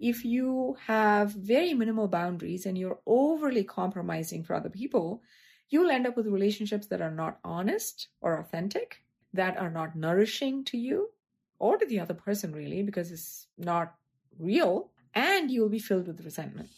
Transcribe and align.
if 0.00 0.24
you 0.24 0.78
have 0.86 1.30
very 1.32 1.74
minimal 1.74 2.08
boundaries 2.08 2.64
and 2.64 2.78
you're 2.78 3.00
overly 3.06 3.62
compromising 3.62 4.42
for 4.42 4.54
other 4.54 4.70
people, 4.70 5.22
you'll 5.68 5.90
end 5.90 6.06
up 6.06 6.16
with 6.16 6.26
relationships 6.26 6.86
that 6.86 7.02
are 7.02 7.10
not 7.10 7.38
honest 7.44 8.08
or 8.22 8.38
authentic, 8.38 9.02
that 9.34 9.58
are 9.58 9.68
not 9.68 9.94
nourishing 9.94 10.64
to 10.64 10.78
you 10.78 11.10
or 11.58 11.76
to 11.76 11.84
the 11.84 12.00
other 12.00 12.14
person, 12.14 12.50
really, 12.50 12.82
because 12.82 13.12
it's 13.12 13.46
not 13.58 13.94
real, 14.38 14.90
and 15.14 15.50
you'll 15.50 15.68
be 15.68 15.78
filled 15.78 16.06
with 16.06 16.24
resentment. 16.24 16.70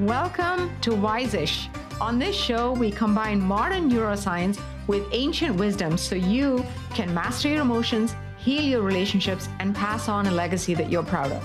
Welcome 0.00 0.72
to 0.80 0.90
Wiseish. 0.90 1.68
On 2.00 2.18
this 2.18 2.34
show, 2.34 2.72
we 2.72 2.90
combine 2.90 3.40
modern 3.40 3.88
neuroscience 3.88 4.60
with 4.88 5.06
ancient 5.12 5.54
wisdom 5.54 5.96
so 5.96 6.16
you 6.16 6.66
can 6.92 7.14
master 7.14 7.48
your 7.48 7.62
emotions 7.62 8.16
heal 8.40 8.62
your 8.62 8.82
relationships, 8.82 9.48
and 9.58 9.74
pass 9.74 10.08
on 10.08 10.26
a 10.26 10.30
legacy 10.30 10.74
that 10.74 10.90
you're 10.90 11.02
proud 11.02 11.30
of. 11.32 11.44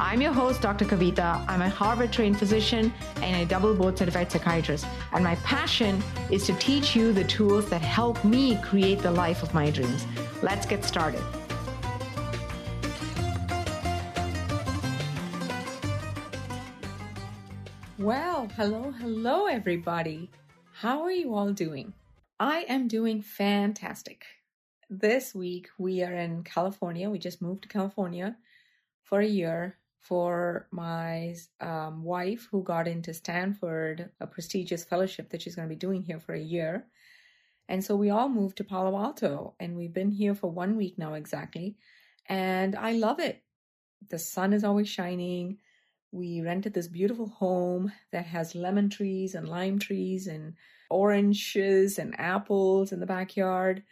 I'm 0.00 0.20
your 0.20 0.32
host, 0.32 0.62
Dr. 0.62 0.84
Kavita. 0.86 1.44
I'm 1.46 1.60
a 1.60 1.68
Harvard 1.68 2.12
trained 2.12 2.38
physician 2.38 2.92
and 3.16 3.42
a 3.42 3.44
double 3.44 3.74
board 3.74 3.96
certified 3.98 4.32
psychiatrist. 4.32 4.86
And 5.12 5.22
my 5.22 5.36
passion 5.36 6.02
is 6.30 6.46
to 6.46 6.54
teach 6.54 6.96
you 6.96 7.12
the 7.12 7.24
tools 7.24 7.68
that 7.68 7.82
help 7.82 8.24
me 8.24 8.56
create 8.62 9.00
the 9.00 9.10
life 9.10 9.42
of 9.42 9.52
my 9.52 9.70
dreams. 9.70 10.06
Let's 10.42 10.66
get 10.66 10.84
started. 10.84 11.22
Well, 17.98 18.48
hello, 18.56 18.92
hello, 18.98 19.46
everybody. 19.46 20.30
How 20.72 21.02
are 21.02 21.12
you 21.12 21.34
all 21.34 21.52
doing? 21.52 21.92
I 22.40 22.62
am 22.62 22.88
doing 22.88 23.22
fantastic 23.22 24.24
this 25.00 25.34
week 25.34 25.68
we 25.78 26.02
are 26.02 26.12
in 26.12 26.42
California. 26.44 27.08
We 27.08 27.18
just 27.18 27.40
moved 27.40 27.62
to 27.62 27.68
California 27.68 28.36
for 29.02 29.20
a 29.20 29.26
year 29.26 29.78
for 29.98 30.68
my 30.70 31.34
um, 31.60 32.02
wife 32.02 32.48
who 32.50 32.62
got 32.62 32.86
into 32.86 33.14
Stanford, 33.14 34.10
a 34.20 34.26
prestigious 34.26 34.84
fellowship 34.84 35.30
that 35.30 35.40
she's 35.40 35.54
going 35.54 35.66
to 35.66 35.74
be 35.74 35.78
doing 35.78 36.02
here 36.02 36.18
for 36.18 36.34
a 36.34 36.40
year. 36.40 36.86
And 37.68 37.82
so 37.82 37.96
we 37.96 38.10
all 38.10 38.28
moved 38.28 38.58
to 38.58 38.64
Palo 38.64 38.98
Alto 38.98 39.54
and 39.58 39.76
we've 39.76 39.94
been 39.94 40.10
here 40.10 40.34
for 40.34 40.50
one 40.50 40.76
week 40.76 40.98
now 40.98 41.14
exactly. 41.14 41.76
And 42.26 42.76
I 42.76 42.92
love 42.92 43.18
it. 43.18 43.42
The 44.10 44.18
sun 44.18 44.52
is 44.52 44.64
always 44.64 44.90
shining. 44.90 45.58
We 46.10 46.42
rented 46.42 46.74
this 46.74 46.88
beautiful 46.88 47.28
home 47.28 47.92
that 48.10 48.26
has 48.26 48.54
lemon 48.54 48.90
trees 48.90 49.34
and 49.34 49.48
lime 49.48 49.78
trees 49.78 50.26
and 50.26 50.54
oranges 50.90 51.98
and 51.98 52.14
apples 52.20 52.92
in 52.92 53.00
the 53.00 53.06
backyard 53.06 53.84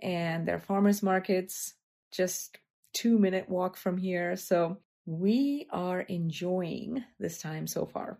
and 0.00 0.46
their 0.46 0.60
farmers 0.60 1.02
markets 1.02 1.74
just 2.12 2.58
two 2.92 3.18
minute 3.18 3.48
walk 3.48 3.76
from 3.76 3.98
here. 3.98 4.36
So 4.36 4.78
we 5.04 5.66
are 5.70 6.00
enjoying 6.00 7.04
this 7.18 7.38
time 7.38 7.66
so 7.66 7.86
far. 7.86 8.18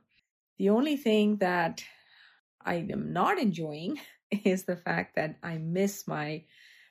The 0.58 0.70
only 0.70 0.96
thing 0.96 1.38
that 1.38 1.82
I 2.64 2.86
am 2.90 3.12
not 3.12 3.38
enjoying 3.38 3.98
is 4.44 4.64
the 4.64 4.76
fact 4.76 5.16
that 5.16 5.36
I 5.42 5.58
miss 5.58 6.06
my 6.06 6.44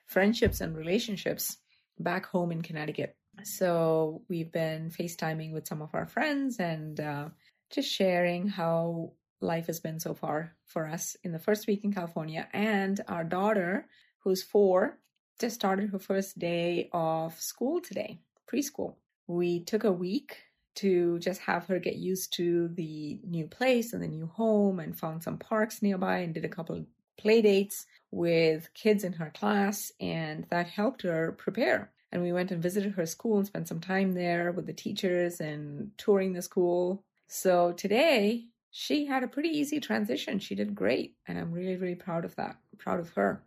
friendships 0.06 0.60
and 0.60 0.76
relationships 0.76 1.56
back 1.98 2.26
home 2.26 2.52
in 2.52 2.62
Connecticut. 2.62 3.16
So 3.44 4.22
we've 4.28 4.52
been 4.52 4.90
FaceTiming 4.90 5.52
with 5.52 5.66
some 5.66 5.82
of 5.82 5.94
our 5.94 6.06
friends 6.06 6.58
and 6.58 6.98
uh, 6.98 7.28
just 7.70 7.90
sharing 7.90 8.48
how 8.48 9.12
life 9.40 9.66
has 9.66 9.80
been 9.80 10.00
so 10.00 10.14
far 10.14 10.54
for 10.64 10.86
us 10.86 11.16
in 11.22 11.32
the 11.32 11.38
first 11.38 11.66
week 11.66 11.84
in 11.84 11.92
California. 11.92 12.48
And 12.52 13.00
our 13.08 13.24
daughter 13.24 13.86
who's 14.26 14.42
four, 14.42 14.98
just 15.38 15.54
started 15.54 15.88
her 15.90 16.00
first 16.00 16.36
day 16.36 16.90
of 16.92 17.40
school 17.40 17.80
today, 17.80 18.18
preschool. 18.52 18.96
We 19.28 19.60
took 19.60 19.84
a 19.84 19.92
week 19.92 20.38
to 20.76 21.20
just 21.20 21.40
have 21.42 21.66
her 21.66 21.78
get 21.78 21.94
used 21.94 22.32
to 22.34 22.66
the 22.74 23.20
new 23.24 23.46
place 23.46 23.92
and 23.92 24.02
the 24.02 24.08
new 24.08 24.26
home 24.26 24.80
and 24.80 24.98
found 24.98 25.22
some 25.22 25.38
parks 25.38 25.80
nearby 25.80 26.18
and 26.18 26.34
did 26.34 26.44
a 26.44 26.48
couple 26.48 26.84
play 27.16 27.40
dates 27.40 27.86
with 28.10 28.68
kids 28.74 29.04
in 29.04 29.12
her 29.12 29.30
class 29.30 29.92
and 30.00 30.44
that 30.50 30.66
helped 30.66 31.02
her 31.02 31.30
prepare. 31.38 31.92
And 32.10 32.20
we 32.20 32.32
went 32.32 32.50
and 32.50 32.60
visited 32.60 32.94
her 32.94 33.06
school 33.06 33.38
and 33.38 33.46
spent 33.46 33.68
some 33.68 33.80
time 33.80 34.14
there 34.14 34.50
with 34.50 34.66
the 34.66 34.72
teachers 34.72 35.40
and 35.40 35.92
touring 35.98 36.32
the 36.32 36.42
school. 36.42 37.04
So 37.28 37.72
today 37.72 38.46
she 38.72 39.06
had 39.06 39.22
a 39.22 39.28
pretty 39.28 39.50
easy 39.50 39.78
transition. 39.78 40.40
She 40.40 40.56
did 40.56 40.74
great 40.74 41.14
and 41.28 41.38
I'm 41.38 41.52
really 41.52 41.76
really 41.76 41.94
proud 41.94 42.24
of 42.24 42.34
that. 42.34 42.56
Proud 42.78 42.98
of 42.98 43.10
her. 43.10 43.45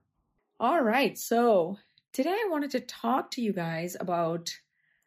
All 0.62 0.82
right. 0.82 1.18
So 1.18 1.78
today 2.12 2.32
I 2.34 2.50
wanted 2.52 2.72
to 2.72 2.82
talk 2.82 3.32
to 3.32 3.42
you 3.42 3.54
guys 3.54 3.96
about 3.98 4.54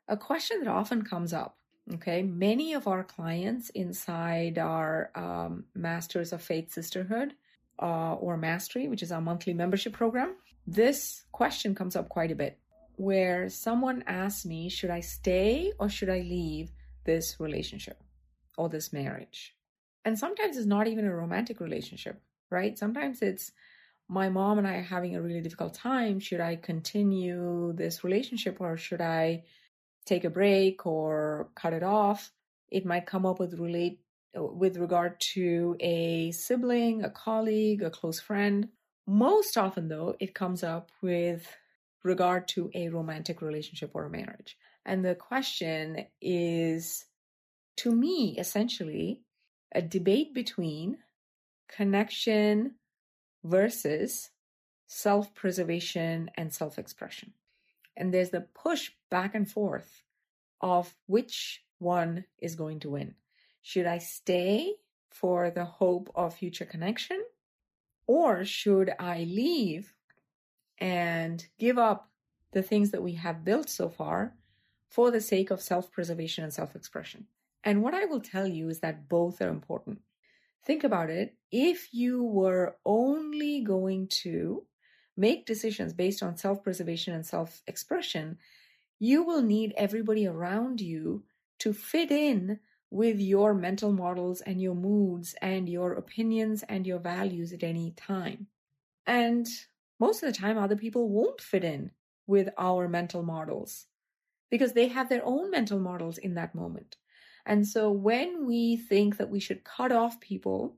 a 0.08 0.16
question 0.16 0.60
that 0.60 0.68
often 0.68 1.02
comes 1.02 1.34
up. 1.34 1.58
Okay. 1.92 2.22
Many 2.22 2.72
of 2.72 2.88
our 2.88 3.04
clients 3.04 3.68
inside 3.70 4.56
our 4.56 5.10
um, 5.14 5.64
Masters 5.74 6.32
of 6.32 6.40
Fate 6.40 6.72
Sisterhood 6.72 7.34
uh, 7.82 8.14
or 8.14 8.38
Mastery, 8.38 8.88
which 8.88 9.02
is 9.02 9.12
our 9.12 9.20
monthly 9.20 9.52
membership 9.52 9.92
program, 9.92 10.36
this 10.66 11.24
question 11.32 11.74
comes 11.74 11.96
up 11.96 12.08
quite 12.08 12.30
a 12.30 12.36
bit 12.36 12.58
where 12.96 13.50
someone 13.50 14.04
asks 14.06 14.46
me, 14.46 14.70
should 14.70 14.90
I 14.90 15.00
stay 15.00 15.72
or 15.78 15.90
should 15.90 16.08
I 16.08 16.20
leave 16.20 16.70
this 17.04 17.36
relationship 17.38 18.02
or 18.56 18.70
this 18.70 18.90
marriage? 18.90 19.54
And 20.06 20.18
sometimes 20.18 20.56
it's 20.56 20.66
not 20.66 20.86
even 20.86 21.04
a 21.04 21.14
romantic 21.14 21.60
relationship, 21.60 22.22
right? 22.48 22.78
Sometimes 22.78 23.20
it's 23.20 23.52
my 24.12 24.28
mom 24.28 24.58
and 24.58 24.66
I 24.66 24.74
are 24.74 24.82
having 24.82 25.16
a 25.16 25.22
really 25.22 25.40
difficult 25.40 25.72
time. 25.72 26.20
Should 26.20 26.40
I 26.40 26.56
continue 26.56 27.72
this 27.72 28.04
relationship 28.04 28.58
or 28.60 28.76
should 28.76 29.00
I 29.00 29.44
take 30.04 30.24
a 30.24 30.30
break 30.30 30.84
or 30.84 31.48
cut 31.54 31.72
it 31.72 31.82
off? 31.82 32.30
It 32.70 32.84
might 32.84 33.06
come 33.06 33.24
up 33.24 33.40
with 33.40 33.58
relate 33.58 34.00
with 34.34 34.76
regard 34.76 35.18
to 35.34 35.76
a 35.80 36.30
sibling, 36.32 37.04
a 37.04 37.10
colleague, 37.10 37.82
a 37.82 37.90
close 37.90 38.20
friend. 38.20 38.68
Most 39.06 39.56
often 39.56 39.88
though, 39.88 40.14
it 40.20 40.34
comes 40.34 40.62
up 40.62 40.90
with 41.00 41.46
regard 42.04 42.48
to 42.48 42.70
a 42.74 42.90
romantic 42.90 43.40
relationship 43.40 43.92
or 43.94 44.04
a 44.04 44.10
marriage. 44.10 44.58
And 44.84 45.02
the 45.02 45.14
question 45.14 46.04
is 46.20 47.06
to 47.78 47.90
me 47.94 48.36
essentially 48.38 49.22
a 49.74 49.80
debate 49.80 50.34
between 50.34 50.98
connection 51.68 52.74
versus 53.44 54.30
self 54.86 55.34
preservation 55.34 56.30
and 56.36 56.52
self 56.52 56.78
expression. 56.78 57.32
And 57.96 58.12
there's 58.12 58.30
the 58.30 58.46
push 58.54 58.90
back 59.10 59.34
and 59.34 59.50
forth 59.50 60.02
of 60.60 60.94
which 61.06 61.64
one 61.78 62.24
is 62.38 62.54
going 62.54 62.80
to 62.80 62.90
win. 62.90 63.14
Should 63.62 63.86
I 63.86 63.98
stay 63.98 64.74
for 65.10 65.50
the 65.50 65.64
hope 65.64 66.10
of 66.14 66.34
future 66.34 66.64
connection? 66.64 67.22
Or 68.06 68.44
should 68.44 68.92
I 68.98 69.24
leave 69.24 69.94
and 70.78 71.44
give 71.58 71.78
up 71.78 72.10
the 72.52 72.62
things 72.62 72.90
that 72.90 73.02
we 73.02 73.14
have 73.14 73.44
built 73.44 73.68
so 73.68 73.88
far 73.88 74.34
for 74.88 75.10
the 75.10 75.20
sake 75.20 75.50
of 75.50 75.60
self 75.60 75.90
preservation 75.90 76.44
and 76.44 76.52
self 76.52 76.74
expression? 76.74 77.26
And 77.64 77.82
what 77.82 77.94
I 77.94 78.06
will 78.06 78.20
tell 78.20 78.46
you 78.46 78.68
is 78.68 78.80
that 78.80 79.08
both 79.08 79.40
are 79.40 79.48
important. 79.48 80.00
Think 80.64 80.84
about 80.84 81.10
it. 81.10 81.34
If 81.50 81.92
you 81.92 82.22
were 82.22 82.76
only 82.84 83.62
going 83.62 84.08
to 84.22 84.64
make 85.16 85.46
decisions 85.46 85.92
based 85.92 86.22
on 86.22 86.36
self 86.36 86.62
preservation 86.62 87.14
and 87.14 87.26
self 87.26 87.62
expression, 87.66 88.38
you 88.98 89.24
will 89.24 89.42
need 89.42 89.74
everybody 89.76 90.26
around 90.26 90.80
you 90.80 91.24
to 91.58 91.72
fit 91.72 92.10
in 92.10 92.60
with 92.90 93.18
your 93.18 93.54
mental 93.54 93.92
models 93.92 94.40
and 94.42 94.60
your 94.60 94.74
moods 94.74 95.34
and 95.40 95.68
your 95.68 95.94
opinions 95.94 96.62
and 96.68 96.86
your 96.86 96.98
values 96.98 97.52
at 97.52 97.62
any 97.62 97.92
time. 97.92 98.46
And 99.06 99.48
most 99.98 100.22
of 100.22 100.32
the 100.32 100.38
time, 100.38 100.58
other 100.58 100.76
people 100.76 101.08
won't 101.08 101.40
fit 101.40 101.64
in 101.64 101.90
with 102.26 102.50
our 102.58 102.88
mental 102.88 103.22
models 103.22 103.86
because 104.50 104.74
they 104.74 104.88
have 104.88 105.08
their 105.08 105.24
own 105.24 105.50
mental 105.50 105.78
models 105.78 106.18
in 106.18 106.34
that 106.34 106.54
moment. 106.54 106.96
And 107.44 107.66
so 107.66 107.90
when 107.90 108.46
we 108.46 108.76
think 108.76 109.16
that 109.16 109.30
we 109.30 109.40
should 109.40 109.64
cut 109.64 109.92
off 109.92 110.20
people 110.20 110.76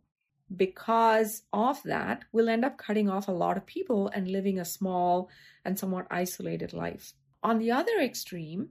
because 0.56 1.42
of 1.52 1.82
that, 1.84 2.24
we'll 2.32 2.48
end 2.48 2.64
up 2.64 2.78
cutting 2.78 3.08
off 3.08 3.28
a 3.28 3.32
lot 3.32 3.56
of 3.56 3.66
people 3.66 4.08
and 4.08 4.28
living 4.28 4.58
a 4.58 4.64
small 4.64 5.28
and 5.64 5.78
somewhat 5.78 6.06
isolated 6.10 6.72
life. 6.72 7.14
On 7.42 7.58
the 7.58 7.70
other 7.70 7.98
extreme, 8.00 8.70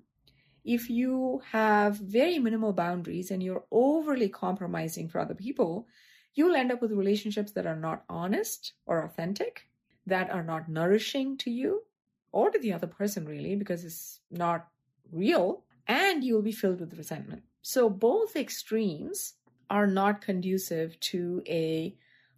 if 0.64 0.90
you 0.90 1.42
have 1.52 1.98
very 1.98 2.40
minimal 2.40 2.74
boundaries 2.74 3.32
and 3.32 3.44
you're 3.44 3.66
overly 3.72 4.30
compromising 4.30 5.10
for 5.10 5.20
other 5.20 5.36
people, 5.36 5.88
you'll 6.34 6.56
end 6.56 6.72
up 6.72 6.82
with 6.82 6.92
relationships 6.92 7.52
that 7.52 7.68
are 7.68 7.76
not 7.76 8.04
honest 8.10 8.74
or 8.86 9.04
authentic, 9.04 9.68
that 10.08 10.32
are 10.32 10.44
not 10.44 10.70
nourishing 10.70 11.38
to 11.38 11.52
you 11.52 11.84
or 12.32 12.50
to 12.50 12.58
the 12.60 12.74
other 12.74 12.88
person, 12.88 13.26
really, 13.26 13.56
because 13.56 13.84
it's 13.84 14.20
not 14.32 14.68
real, 15.12 15.64
and 15.88 16.24
you'll 16.24 16.42
be 16.42 16.52
filled 16.52 16.80
with 16.80 16.98
resentment. 16.98 17.44
So 17.64 17.90
both 17.90 18.36
extremes 18.36 19.36
are 19.70 19.88
not 19.88 20.22
conducive 20.22 21.00
to 21.00 21.42
a 21.48 21.96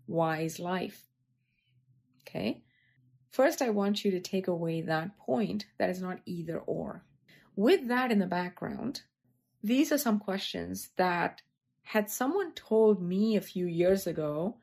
wise 0.07 0.59
life. 0.59 1.03
Okay. 2.21 2.61
First, 3.31 3.61
I 3.61 3.71
want 3.71 4.05
you 4.05 4.11
to 4.11 4.19
take 4.19 4.47
away 4.47 4.81
that 4.81 5.17
point 5.17 5.65
that 5.79 5.89
is 5.89 5.99
not 5.99 6.19
either 6.25 6.59
or. 6.59 7.03
With 7.55 7.87
that 7.87 8.11
in 8.11 8.19
the 8.19 8.27
background, 8.27 9.01
these 9.63 9.91
are 9.91 9.97
some 9.97 10.19
questions 10.19 10.91
that 10.95 11.41
had 11.81 12.09
someone 12.09 12.51
told 12.53 13.01
me 13.01 13.35
a 13.35 13.41
few 13.41 13.65
years 13.65 14.05
ago, 14.05 14.57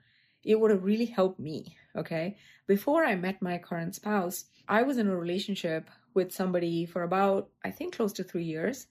it 0.44 0.58
would 0.58 0.70
have 0.70 0.84
really 0.84 1.06
helped 1.06 1.40
me. 1.40 1.76
Okay. 1.96 2.36
Before 2.68 3.04
I 3.04 3.16
met 3.16 3.42
my 3.42 3.58
current 3.58 3.96
spouse, 3.96 4.44
I 4.68 4.84
was 4.84 4.96
in 4.96 5.08
a 5.08 5.16
relationship 5.16 5.90
with 6.14 6.32
somebody 6.32 6.86
for 6.86 7.02
about, 7.02 7.50
I 7.64 7.72
think, 7.72 7.96
close 7.96 8.12
to 8.14 8.24
three 8.24 8.44
years. 8.44 8.86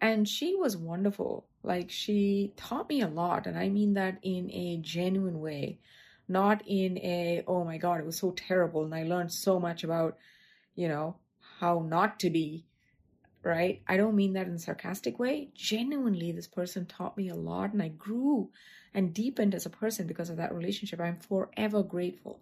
And 0.00 0.28
she 0.28 0.56
was 0.56 0.76
wonderful. 0.76 1.46
Like, 1.62 1.90
she 1.90 2.52
taught 2.56 2.88
me 2.88 3.02
a 3.02 3.08
lot. 3.08 3.46
And 3.46 3.58
I 3.58 3.68
mean 3.68 3.94
that 3.94 4.18
in 4.22 4.50
a 4.50 4.78
genuine 4.78 5.40
way, 5.40 5.78
not 6.28 6.62
in 6.66 6.96
a, 6.98 7.44
oh 7.46 7.64
my 7.64 7.76
God, 7.76 8.00
it 8.00 8.06
was 8.06 8.18
so 8.18 8.30
terrible. 8.30 8.84
And 8.84 8.94
I 8.94 9.02
learned 9.02 9.32
so 9.32 9.60
much 9.60 9.84
about, 9.84 10.16
you 10.74 10.88
know, 10.88 11.16
how 11.58 11.84
not 11.86 12.20
to 12.20 12.30
be 12.30 12.64
right? 13.42 13.82
I 13.88 13.96
don't 13.96 14.16
mean 14.16 14.34
that 14.34 14.46
in 14.46 14.54
a 14.54 14.58
sarcastic 14.58 15.18
way. 15.18 15.48
Genuinely, 15.54 16.32
this 16.32 16.46
person 16.46 16.86
taught 16.86 17.16
me 17.16 17.28
a 17.28 17.34
lot 17.34 17.72
and 17.72 17.82
I 17.82 17.88
grew 17.88 18.50
and 18.92 19.14
deepened 19.14 19.54
as 19.54 19.66
a 19.66 19.70
person 19.70 20.06
because 20.06 20.30
of 20.30 20.36
that 20.36 20.54
relationship. 20.54 21.00
I'm 21.00 21.18
forever 21.18 21.82
grateful. 21.82 22.40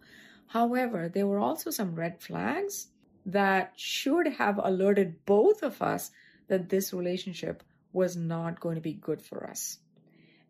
However, 0.48 1.08
there 1.08 1.26
were 1.26 1.38
also 1.38 1.70
some 1.70 1.94
red 1.94 2.20
flags 2.20 2.88
that 3.26 3.72
should 3.76 4.26
have 4.26 4.58
alerted 4.62 5.24
both 5.26 5.62
of 5.62 5.82
us 5.82 6.10
that 6.48 6.68
this 6.68 6.92
relationship 6.92 7.62
was 7.92 8.16
not 8.16 8.60
going 8.60 8.74
to 8.74 8.80
be 8.80 8.92
good 8.92 9.22
for 9.22 9.48
us. 9.48 9.78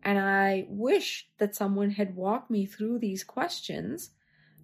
And 0.02 0.18
I 0.18 0.66
wish 0.68 1.28
that 1.38 1.56
someone 1.56 1.90
had 1.90 2.14
walked 2.14 2.50
me 2.50 2.66
through 2.66 2.98
these 2.98 3.24
questions 3.24 4.10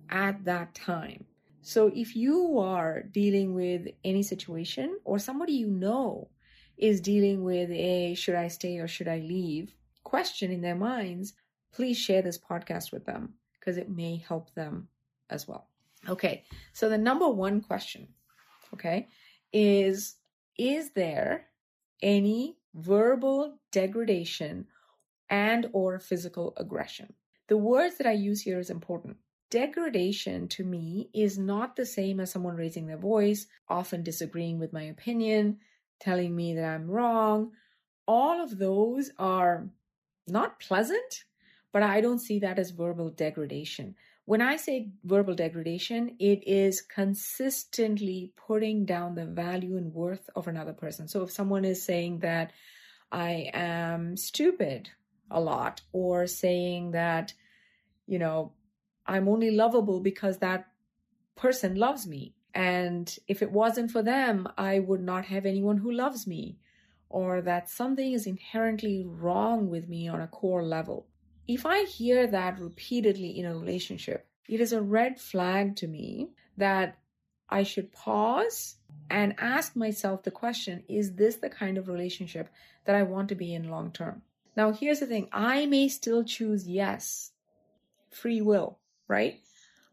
at 0.08 0.44
that 0.44 0.74
time. 0.74 1.24
So 1.62 1.90
if 1.94 2.14
you 2.14 2.58
are 2.58 3.02
dealing 3.02 3.54
with 3.54 3.88
any 4.04 4.22
situation 4.22 4.98
or 5.04 5.18
somebody 5.18 5.54
you 5.54 5.68
know 5.68 6.28
is 6.76 7.00
dealing 7.00 7.42
with 7.42 7.70
a 7.70 8.14
should 8.14 8.34
I 8.34 8.48
stay 8.48 8.78
or 8.78 8.88
should 8.88 9.08
I 9.08 9.18
leave 9.18 9.74
question 10.02 10.52
in 10.52 10.60
their 10.60 10.74
minds, 10.74 11.32
please 11.72 11.96
share 11.96 12.22
this 12.22 12.38
podcast 12.38 12.92
with 12.92 13.06
them 13.06 13.34
because 13.58 13.76
it 13.76 13.88
may 13.88 14.16
help 14.16 14.54
them 14.54 14.88
as 15.30 15.48
well. 15.48 15.68
Okay. 16.08 16.44
So 16.72 16.88
the 16.88 16.98
number 16.98 17.28
one 17.28 17.60
question, 17.60 18.08
okay, 18.74 19.08
is 19.52 20.16
is 20.58 20.90
there 20.90 21.46
any 22.02 22.56
verbal 22.74 23.58
degradation 23.72 24.66
and 25.28 25.68
or 25.72 25.98
physical 25.98 26.54
aggression? 26.56 27.14
The 27.48 27.56
words 27.56 27.98
that 27.98 28.06
I 28.06 28.12
use 28.12 28.40
here 28.40 28.58
is 28.58 28.70
important 28.70 29.16
degradation 29.54 30.48
to 30.48 30.64
me 30.64 31.08
is 31.14 31.38
not 31.38 31.76
the 31.76 31.86
same 31.86 32.18
as 32.18 32.28
someone 32.28 32.56
raising 32.56 32.86
their 32.86 32.96
voice, 32.96 33.46
often 33.68 34.02
disagreeing 34.02 34.58
with 34.58 34.72
my 34.72 34.82
opinion, 34.82 35.58
telling 36.00 36.34
me 36.34 36.54
that 36.54 36.64
I'm 36.64 36.90
wrong. 36.90 37.52
All 38.08 38.42
of 38.42 38.58
those 38.58 39.12
are 39.16 39.68
not 40.26 40.58
pleasant, 40.58 41.24
but 41.72 41.84
I 41.84 42.00
don't 42.00 42.18
see 42.18 42.40
that 42.40 42.58
as 42.58 42.70
verbal 42.70 43.10
degradation. 43.10 43.94
When 44.26 44.40
I 44.40 44.56
say 44.56 44.90
verbal 45.04 45.34
degradation, 45.34 46.16
it 46.18 46.48
is 46.48 46.80
consistently 46.80 48.32
putting 48.36 48.86
down 48.86 49.14
the 49.14 49.26
value 49.26 49.76
and 49.76 49.92
worth 49.92 50.30
of 50.34 50.48
another 50.48 50.72
person. 50.72 51.08
So 51.08 51.22
if 51.22 51.30
someone 51.30 51.64
is 51.64 51.84
saying 51.84 52.20
that 52.20 52.52
I 53.12 53.50
am 53.52 54.16
stupid 54.16 54.90
a 55.30 55.40
lot, 55.40 55.82
or 55.92 56.26
saying 56.26 56.92
that, 56.92 57.34
you 58.06 58.18
know, 58.18 58.52
I'm 59.06 59.28
only 59.28 59.50
lovable 59.50 60.00
because 60.00 60.38
that 60.38 60.68
person 61.34 61.74
loves 61.76 62.06
me. 62.06 62.34
And 62.54 63.14
if 63.26 63.42
it 63.42 63.50
wasn't 63.50 63.90
for 63.90 64.02
them, 64.02 64.48
I 64.56 64.78
would 64.78 65.02
not 65.02 65.24
have 65.26 65.44
anyone 65.44 65.78
who 65.78 65.90
loves 65.90 66.26
me, 66.26 66.58
or 67.08 67.40
that 67.42 67.68
something 67.68 68.12
is 68.12 68.26
inherently 68.26 69.04
wrong 69.04 69.68
with 69.68 69.88
me 69.88 70.08
on 70.08 70.20
a 70.20 70.28
core 70.28 70.62
level. 70.62 71.08
If 71.46 71.66
I 71.66 71.84
hear 71.84 72.26
that 72.26 72.58
repeatedly 72.58 73.38
in 73.38 73.46
a 73.46 73.54
relationship, 73.54 74.26
it 74.48 74.60
is 74.60 74.72
a 74.72 74.82
red 74.82 75.20
flag 75.20 75.76
to 75.76 75.86
me 75.86 76.30
that 76.56 76.98
I 77.48 77.62
should 77.62 77.92
pause 77.92 78.76
and 79.10 79.34
ask 79.38 79.76
myself 79.76 80.22
the 80.22 80.30
question 80.30 80.84
is 80.88 81.14
this 81.14 81.36
the 81.36 81.50
kind 81.50 81.76
of 81.78 81.88
relationship 81.88 82.48
that 82.84 82.96
I 82.96 83.02
want 83.02 83.28
to 83.28 83.34
be 83.34 83.54
in 83.54 83.70
long 83.70 83.92
term? 83.92 84.22
Now, 84.56 84.72
here's 84.72 85.00
the 85.00 85.06
thing 85.06 85.28
I 85.32 85.66
may 85.66 85.88
still 85.88 86.24
choose 86.24 86.68
yes, 86.68 87.32
free 88.10 88.40
will 88.40 88.78
right? 89.08 89.40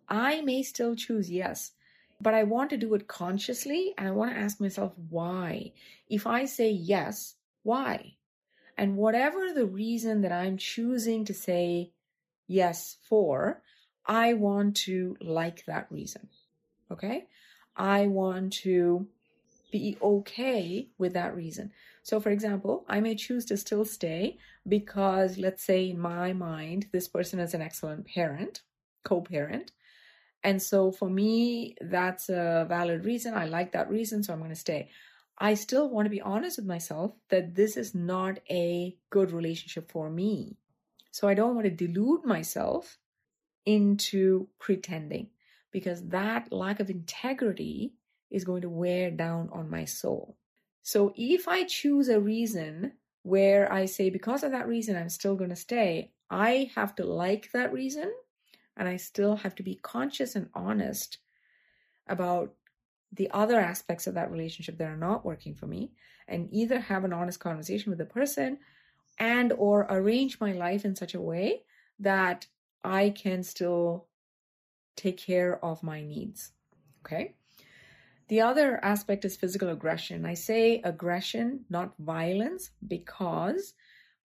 I 0.08 0.42
may 0.42 0.64
still 0.64 0.96
choose 0.96 1.32
yes, 1.32 1.72
but 2.20 2.34
I 2.34 2.44
want 2.44 2.70
to 2.72 2.78
do 2.78 2.94
it 2.94 3.08
consciously 3.08 3.94
and 3.98 4.08
I 4.08 4.12
want 4.12 4.34
to 4.34 4.40
ask 4.40 4.60
myself 4.60 4.94
why. 5.10 5.74
If 6.10 6.28
I 6.28 6.46
say 6.46 6.70
yes, 6.70 7.36
why? 7.64 8.16
And 8.78 8.98
whatever 8.98 9.54
the 9.54 9.66
reason 9.66 10.22
that 10.22 10.32
I'm 10.32 10.58
choosing 10.58 11.26
to 11.26 11.34
say 11.34 11.92
yes 12.48 12.98
for, 13.08 13.62
I 14.06 14.34
want 14.34 14.76
to 14.78 15.16
like 15.22 15.66
that 15.66 15.88
reason. 15.92 16.30
Okay? 16.92 17.28
I 17.76 18.08
want 18.08 18.54
to 18.64 19.08
be 19.72 19.98
okay 20.02 20.90
with 20.98 21.14
that 21.14 21.36
reason. 21.36 21.72
So, 22.04 22.20
for 22.20 22.30
example, 22.30 22.86
I 22.90 23.00
may 23.00 23.16
choose 23.16 23.46
to 23.46 23.58
still 23.58 23.86
stay 23.86 24.38
because, 24.68 25.38
let's 25.38 25.64
say, 25.64 25.90
in 25.90 26.00
my 26.00 26.34
mind, 26.34 26.88
this 26.92 27.08
person 27.08 27.40
is 27.40 27.54
an 27.54 27.62
excellent 27.62 28.08
parent 28.08 28.62
co 29.04 29.22
parent. 29.22 29.72
And 30.44 30.62
so 30.62 30.92
for 30.92 31.10
me, 31.10 31.76
that's 31.82 32.30
a 32.30 32.66
valid 32.68 33.06
reason. 33.06 33.34
I 33.36 33.46
like 33.46 33.74
that 33.74 33.90
reason, 33.90 34.24
so 34.24 34.34
I'm 34.34 34.40
going 34.40 34.50
to 34.50 34.56
stay. 34.56 34.90
I 35.42 35.56
still 35.56 35.90
want 35.90 36.06
to 36.06 36.12
be 36.12 36.22
honest 36.22 36.60
with 36.60 36.68
myself 36.68 37.14
that 37.30 37.56
this 37.56 37.76
is 37.76 37.96
not 37.96 38.40
a 38.48 38.96
good 39.10 39.32
relationship 39.32 39.92
for 39.92 40.08
me. 40.08 40.56
So 41.10 41.28
I 41.28 41.34
don't 41.34 41.56
want 41.56 41.66
to 41.66 41.88
delude 41.88 42.24
myself 42.24 43.00
into 43.66 44.48
pretending 44.60 45.32
because 45.72 46.08
that 46.10 46.54
lack 46.54 46.80
of 46.80 46.92
integrity 46.92 47.96
is 48.30 48.44
going 48.44 48.62
to 48.62 48.70
wear 48.70 49.10
down 49.10 49.50
on 49.52 49.68
my 49.68 49.84
soul. 49.84 50.38
So 50.84 51.12
if 51.18 51.48
I 51.48 51.64
choose 51.64 52.08
a 52.08 52.20
reason 52.20 52.92
where 53.24 53.72
I 53.74 53.86
say, 53.86 54.12
because 54.12 54.44
of 54.44 54.52
that 54.52 54.68
reason, 54.68 54.96
I'm 54.96 55.10
still 55.10 55.36
going 55.36 55.50
to 55.50 55.56
stay, 55.56 56.12
I 56.30 56.70
have 56.76 56.94
to 56.98 57.04
like 57.04 57.52
that 57.52 57.74
reason 57.74 58.14
and 58.78 58.88
I 58.88 58.98
still 58.98 59.38
have 59.38 59.56
to 59.56 59.64
be 59.64 59.80
conscious 59.82 60.36
and 60.36 60.50
honest 60.54 61.18
about 62.08 62.54
the 63.14 63.30
other 63.32 63.60
aspects 63.60 64.08
of 64.08 64.14
that 64.14 64.32
relationship 64.32 64.78
that 64.78 64.88
are 64.88 64.98
not 64.98 65.26
working 65.26 65.54
for 65.54 65.68
me 65.68 65.92
and 66.28 66.48
either 66.52 66.80
have 66.80 67.04
an 67.04 67.14
honest 67.14 67.40
conversation 67.40 67.90
with 67.90 68.00
the 68.00 68.06
person 68.06 68.58
and 69.20 69.52
or 69.54 69.86
arrange 69.90 70.40
my 70.40 70.54
life 70.54 70.86
in 70.86 70.96
such 70.96 71.14
a 71.14 71.22
way 71.22 71.64
that 72.00 72.48
I 72.84 73.10
can 73.10 73.44
still 73.44 74.08
take 74.96 75.18
care 75.18 75.64
of 75.64 75.84
my 75.84 76.02
needs. 76.02 76.52
Okay? 77.06 77.36
The 78.30 78.42
other 78.42 78.80
aspect 78.84 79.26
is 79.26 79.36
physical 79.36 79.70
aggression. 79.70 80.26
I 80.26 80.36
say 80.36 80.82
aggression, 80.86 81.66
not 81.70 81.94
violence, 82.00 82.72
because 82.88 83.74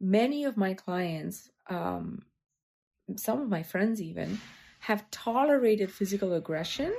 many 0.01 0.45
of 0.45 0.57
my 0.57 0.75
clients 0.75 1.51
um, 1.69 2.23
some 3.15 3.41
of 3.41 3.49
my 3.49 3.63
friends 3.63 4.03
even 4.03 4.41
have 4.81 5.09
tolerated 5.11 5.93
physical 5.93 6.33
aggression 6.35 6.93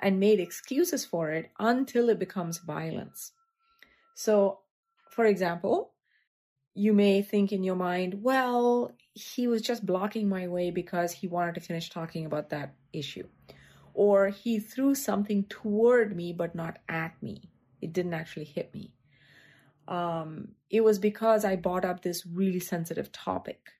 and 0.00 0.20
made 0.20 0.40
excuses 0.40 1.04
for 1.04 1.30
it 1.30 1.50
until 1.58 2.08
it 2.08 2.18
becomes 2.18 2.58
violence. 2.58 3.32
So, 4.14 4.60
for 5.10 5.24
example, 5.24 5.92
you 6.74 6.92
may 6.92 7.22
think 7.22 7.52
in 7.52 7.62
your 7.62 7.76
mind, 7.76 8.22
well, 8.22 8.92
he 9.14 9.46
was 9.46 9.62
just 9.62 9.86
blocking 9.86 10.28
my 10.28 10.46
way 10.48 10.70
because 10.70 11.12
he 11.12 11.26
wanted 11.26 11.54
to 11.54 11.60
finish 11.60 11.88
talking 11.88 12.26
about 12.26 12.50
that 12.50 12.74
issue. 12.92 13.26
Or 13.94 14.28
he 14.28 14.58
threw 14.58 14.94
something 14.94 15.44
toward 15.44 16.14
me 16.14 16.32
but 16.32 16.54
not 16.54 16.78
at 16.88 17.14
me. 17.22 17.50
It 17.80 17.92
didn't 17.94 18.14
actually 18.14 18.44
hit 18.44 18.74
me. 18.74 18.92
Um, 19.88 20.48
it 20.68 20.82
was 20.82 20.98
because 20.98 21.44
I 21.44 21.56
brought 21.56 21.84
up 21.84 22.02
this 22.02 22.26
really 22.26 22.60
sensitive 22.60 23.12
topic 23.12 23.70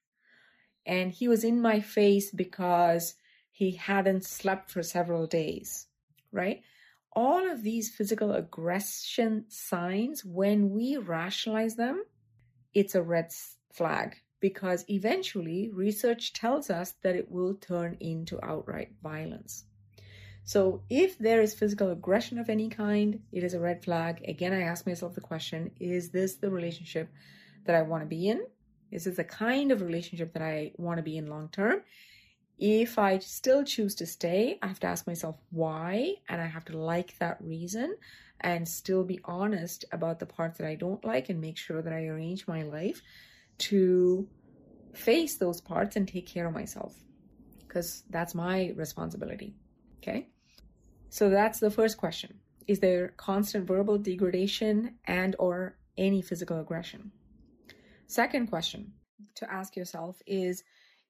and 0.87 1.11
he 1.11 1.27
was 1.27 1.43
in 1.43 1.61
my 1.61 1.81
face 1.81 2.31
because 2.31 3.17
he 3.51 3.73
hadn't 3.73 4.25
slept 4.25 4.71
for 4.71 4.83
several 4.83 5.27
days, 5.27 5.89
right? 6.33 6.63
All 7.13 7.51
of 7.51 7.63
these 7.63 7.91
physical 7.91 8.33
aggression 8.33 9.47
signs, 9.49 10.25
when 10.25 10.71
we 10.71 10.97
rationalize 10.97 11.77
them, 11.77 12.05
it's 12.75 12.95
a 12.95 13.03
red 13.03 13.31
flag 13.73 14.17
because 14.41 14.85
eventually 14.89 15.71
research 15.73 16.33
tells 16.33 16.69
us 16.71 16.95
that 17.03 17.17
it 17.17 17.31
will 17.31 17.55
turn 17.55 17.97
into 18.01 18.39
outright 18.45 18.93
violence. 19.03 19.65
So, 20.45 20.83
if 20.89 21.19
there 21.19 21.41
is 21.41 21.55
physical 21.55 21.91
aggression 21.91 22.39
of 22.39 22.49
any 22.49 22.69
kind, 22.69 23.21
it 23.33 23.43
is 23.43 23.55
a 23.55 23.61
red 23.61 23.83
flag. 23.83 24.23
Again, 24.29 24.53
I 24.53 24.63
ask 24.63 24.87
myself 24.87 25.15
the 25.15 25.21
question 25.21 25.73
is 25.81 26.11
this 26.11 26.37
the 26.37 26.51
relationship 26.51 27.11
that 27.65 27.75
I 27.75 27.83
want 27.83 28.03
to 28.05 28.07
be 28.07 28.29
in? 28.29 28.47
Is 28.93 29.05
this 29.05 29.17
the 29.17 29.25
kind 29.25 29.73
of 29.73 29.83
relationship 29.83 30.33
that 30.35 30.43
I 30.43 30.71
want 30.77 30.99
to 30.99 31.03
be 31.03 31.17
in 31.17 31.27
long 31.27 31.49
term? 31.49 31.81
If 32.59 32.99
I 32.99 33.19
still 33.19 33.65
choose 33.65 33.95
to 33.97 34.07
stay, 34.07 34.59
I 34.63 34.69
have 34.69 34.81
to 34.81 34.87
ask 34.87 35.07
myself 35.07 35.37
why, 35.51 36.15
and 36.29 36.41
I 36.41 36.47
have 36.47 36.65
to 36.67 36.79
like 36.79 37.19
that 37.19 37.37
reason 37.41 37.97
and 38.41 38.67
still 38.67 39.05
be 39.05 39.21
honest 39.25 39.85
about 39.93 40.19
the 40.19 40.27
parts 40.27 40.59
that 40.59 40.67
I 40.67 40.75
don't 40.75 41.05
like 41.05 41.29
and 41.29 41.41
make 41.41 41.59
sure 41.59 41.83
that 41.83 41.93
I 41.93 42.07
arrange 42.07 42.47
my 42.47 42.63
life 42.63 43.03
to 43.59 44.29
face 44.95 45.37
those 45.37 45.61
parts 45.61 45.97
and 45.97 46.09
take 46.09 46.27
care 46.27 46.47
of 46.47 46.55
myself 46.55 46.95
because 47.67 48.05
that's 48.11 48.35
my 48.35 48.73
responsibility. 48.77 49.55
Okay. 49.99 50.29
So 51.11 51.29
that's 51.29 51.61
the 51.61 51.71
first 51.71 51.99
question. 51.99 52.41
Is 52.67 52.81
there 52.81 53.09
constant 53.17 53.67
verbal 53.67 53.99
degradation 53.99 54.95
and 55.05 55.37
or 55.39 55.77
any 55.97 56.23
physical 56.23 56.61
aggression? 56.61 57.13
Second 58.07 58.49
question 58.49 58.93
to 59.35 59.51
ask 59.53 59.77
yourself 59.77 60.21
is 60.27 60.63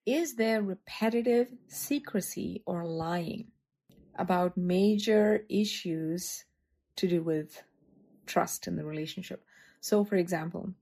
is 0.07 0.37
there 0.37 0.63
repetitive 0.63 1.49
secrecy 1.67 2.63
or 2.65 2.87
lying 2.87 3.49
about 4.17 4.57
major 4.57 5.45
issues 5.51 6.45
to 6.95 7.09
do 7.09 7.23
with 7.23 7.63
trust 8.25 8.69
in 8.69 8.77
the 8.77 8.85
relationship? 8.85 9.45
So, 9.81 10.05
for 10.05 10.15
example, 10.15 10.73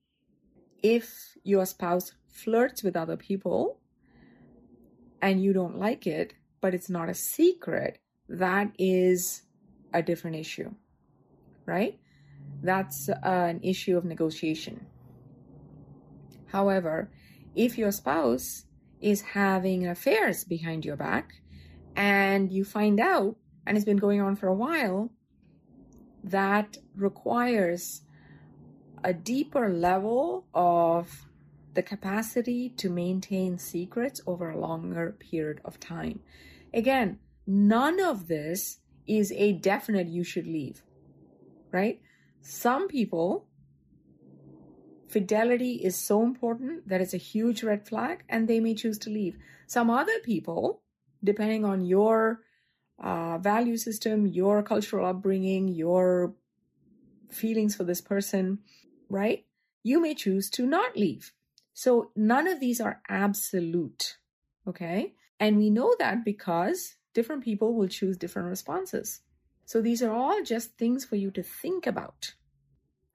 if 0.83 1.37
your 1.43 1.64
spouse 1.64 2.12
flirts 2.28 2.83
with 2.83 2.97
other 2.97 3.16
people 3.16 3.81
and 5.23 5.43
you 5.43 5.54
don't 5.54 5.78
like 5.78 6.07
it, 6.07 6.35
but 6.61 6.75
it's 6.75 6.90
not 6.90 7.09
a 7.09 7.14
secret, 7.14 7.99
that 8.28 8.73
is 8.78 9.43
a 9.95 10.02
different 10.02 10.37
issue, 10.37 10.75
right? 11.64 11.99
That's 12.62 13.09
an 13.23 13.61
issue 13.62 13.97
of 13.97 14.04
negotiation. 14.04 14.87
However, 16.47 17.11
if 17.54 17.78
your 17.78 17.90
spouse 17.90 18.64
is 19.05 19.21
having 19.21 19.87
affairs 19.87 20.45
behind 20.45 20.85
your 20.85 20.97
back 20.97 21.35
and 21.95 22.51
you 22.51 22.65
find 22.65 22.99
out 22.99 23.37
and 23.67 23.77
it's 23.77 23.85
been 23.85 23.99
going 23.99 24.21
on 24.21 24.35
for 24.35 24.49
a 24.49 24.55
while, 24.55 25.11
that 26.23 26.79
requires 26.97 28.03
a 29.03 29.13
deeper 29.13 29.69
level 29.69 30.47
of 30.55 31.29
the 31.75 31.83
capacity 31.83 32.71
to 32.71 32.89
maintain 32.89 33.59
secrets 33.59 34.21
over 34.27 34.51
a 34.51 34.59
longer 34.59 35.17
period 35.19 35.61
of 35.65 35.79
time. 35.81 36.21
Again, 36.73 37.19
none 37.47 38.01
of 38.01 38.29
this 38.29 38.79
is 39.07 39.33
a 39.33 39.53
definite 39.53 40.09
you 40.09 40.25
should 40.25 40.47
leave, 40.47 40.83
right? 41.73 42.01
Some 42.41 42.89
people, 42.89 43.47
fidelity 45.14 45.75
is 45.75 45.94
so 45.94 46.25
important 46.25 46.88
that 46.88 47.00
it's 47.00 47.14
a 47.14 47.28
huge 47.33 47.62
red 47.62 47.87
flag 47.87 48.25
and 48.28 48.49
they 48.49 48.59
may 48.59 48.75
choose 48.75 48.99
to 48.99 49.11
leave. 49.11 49.37
Some 49.68 49.88
other 49.88 50.18
people, 50.25 50.83
depending 51.23 51.64
on 51.64 51.87
your 51.87 52.40
uh, 52.99 53.38
value 53.38 53.76
system, 53.76 54.26
your 54.26 54.61
cultural 54.64 55.06
upbringing, 55.06 55.68
your 55.68 56.35
feelings 57.30 57.76
for 57.76 57.85
this 57.85 58.00
person, 58.00 58.59
right? 59.09 59.44
You 59.85 60.00
may 60.00 60.14
choose 60.16 60.50
to 60.50 60.66
not 60.66 60.97
leave. 60.97 61.33
So 61.75 62.11
none 62.16 62.49
of 62.49 62.59
these 62.59 62.80
are 62.80 63.00
absolute. 63.09 64.18
Okay. 64.66 65.14
And 65.38 65.59
we 65.59 65.71
know 65.71 65.94
that 66.00 66.25
because 66.25 66.97
different 67.12 67.44
people 67.44 67.75
will 67.75 67.88
choose 67.88 68.16
different 68.16 68.49
responses. 68.49 69.21
So 69.64 69.80
these 69.80 70.02
are 70.02 70.12
all 70.12 70.42
just 70.42 70.76
things 70.76 71.04
for 71.04 71.14
you 71.14 71.30
to 71.30 71.42
think 71.44 71.87
about, 71.87 72.35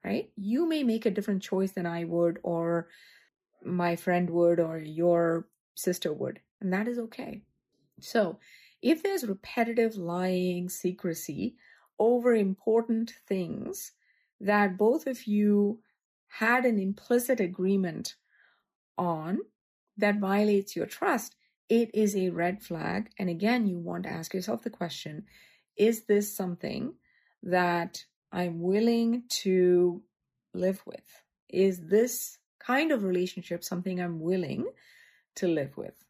right? 0.03 0.29
You 0.35 0.67
may 0.67 0.83
make 0.83 1.05
a 1.05 1.11
different 1.11 1.43
choice 1.43 1.71
than 1.71 1.85
I 1.85 2.03
would, 2.03 2.39
or 2.43 2.87
my 3.63 3.95
friend 3.95 4.29
would, 4.29 4.59
or 4.59 4.77
your 4.77 5.47
sister 5.75 6.13
would, 6.13 6.39
and 6.61 6.71
that 6.73 6.87
is 6.87 6.97
okay. 6.99 7.41
So 7.99 8.39
if 8.81 9.03
there's 9.03 9.27
repetitive 9.27 9.95
lying, 9.95 10.69
secrecy 10.69 11.55
over 11.97 12.33
important 12.33 13.13
things 13.27 13.91
that 14.39 14.77
both 14.77 15.05
of 15.05 15.27
you 15.27 15.81
had 16.27 16.63
an 16.65 16.79
implicit 16.79 17.39
agreement 17.39 18.15
on 18.97 19.39
that 19.97 20.19
violates 20.19 20.75
your 20.75 20.85
trust, 20.85 21.35
it 21.67 21.91
is 21.93 22.15
a 22.15 22.29
red 22.29 22.61
flag. 22.61 23.09
And 23.19 23.29
again, 23.29 23.67
you 23.67 23.77
want 23.77 24.03
to 24.03 24.09
ask 24.09 24.33
yourself 24.33 24.63
the 24.63 24.69
question 24.69 25.25
is 25.77 26.05
this 26.05 26.35
something 26.35 26.93
that 27.43 28.05
I'm 28.31 28.62
willing 28.62 29.24
to 29.43 30.01
live 30.53 30.81
with? 30.86 31.24
Is 31.50 31.79
this 31.79 32.38
kind 32.59 32.91
of 32.91 33.03
relationship 33.03 33.63
something 33.63 34.00
I'm 34.00 34.19
willing 34.19 34.67
to 35.36 35.48
live 35.48 35.77
with? 35.77 36.03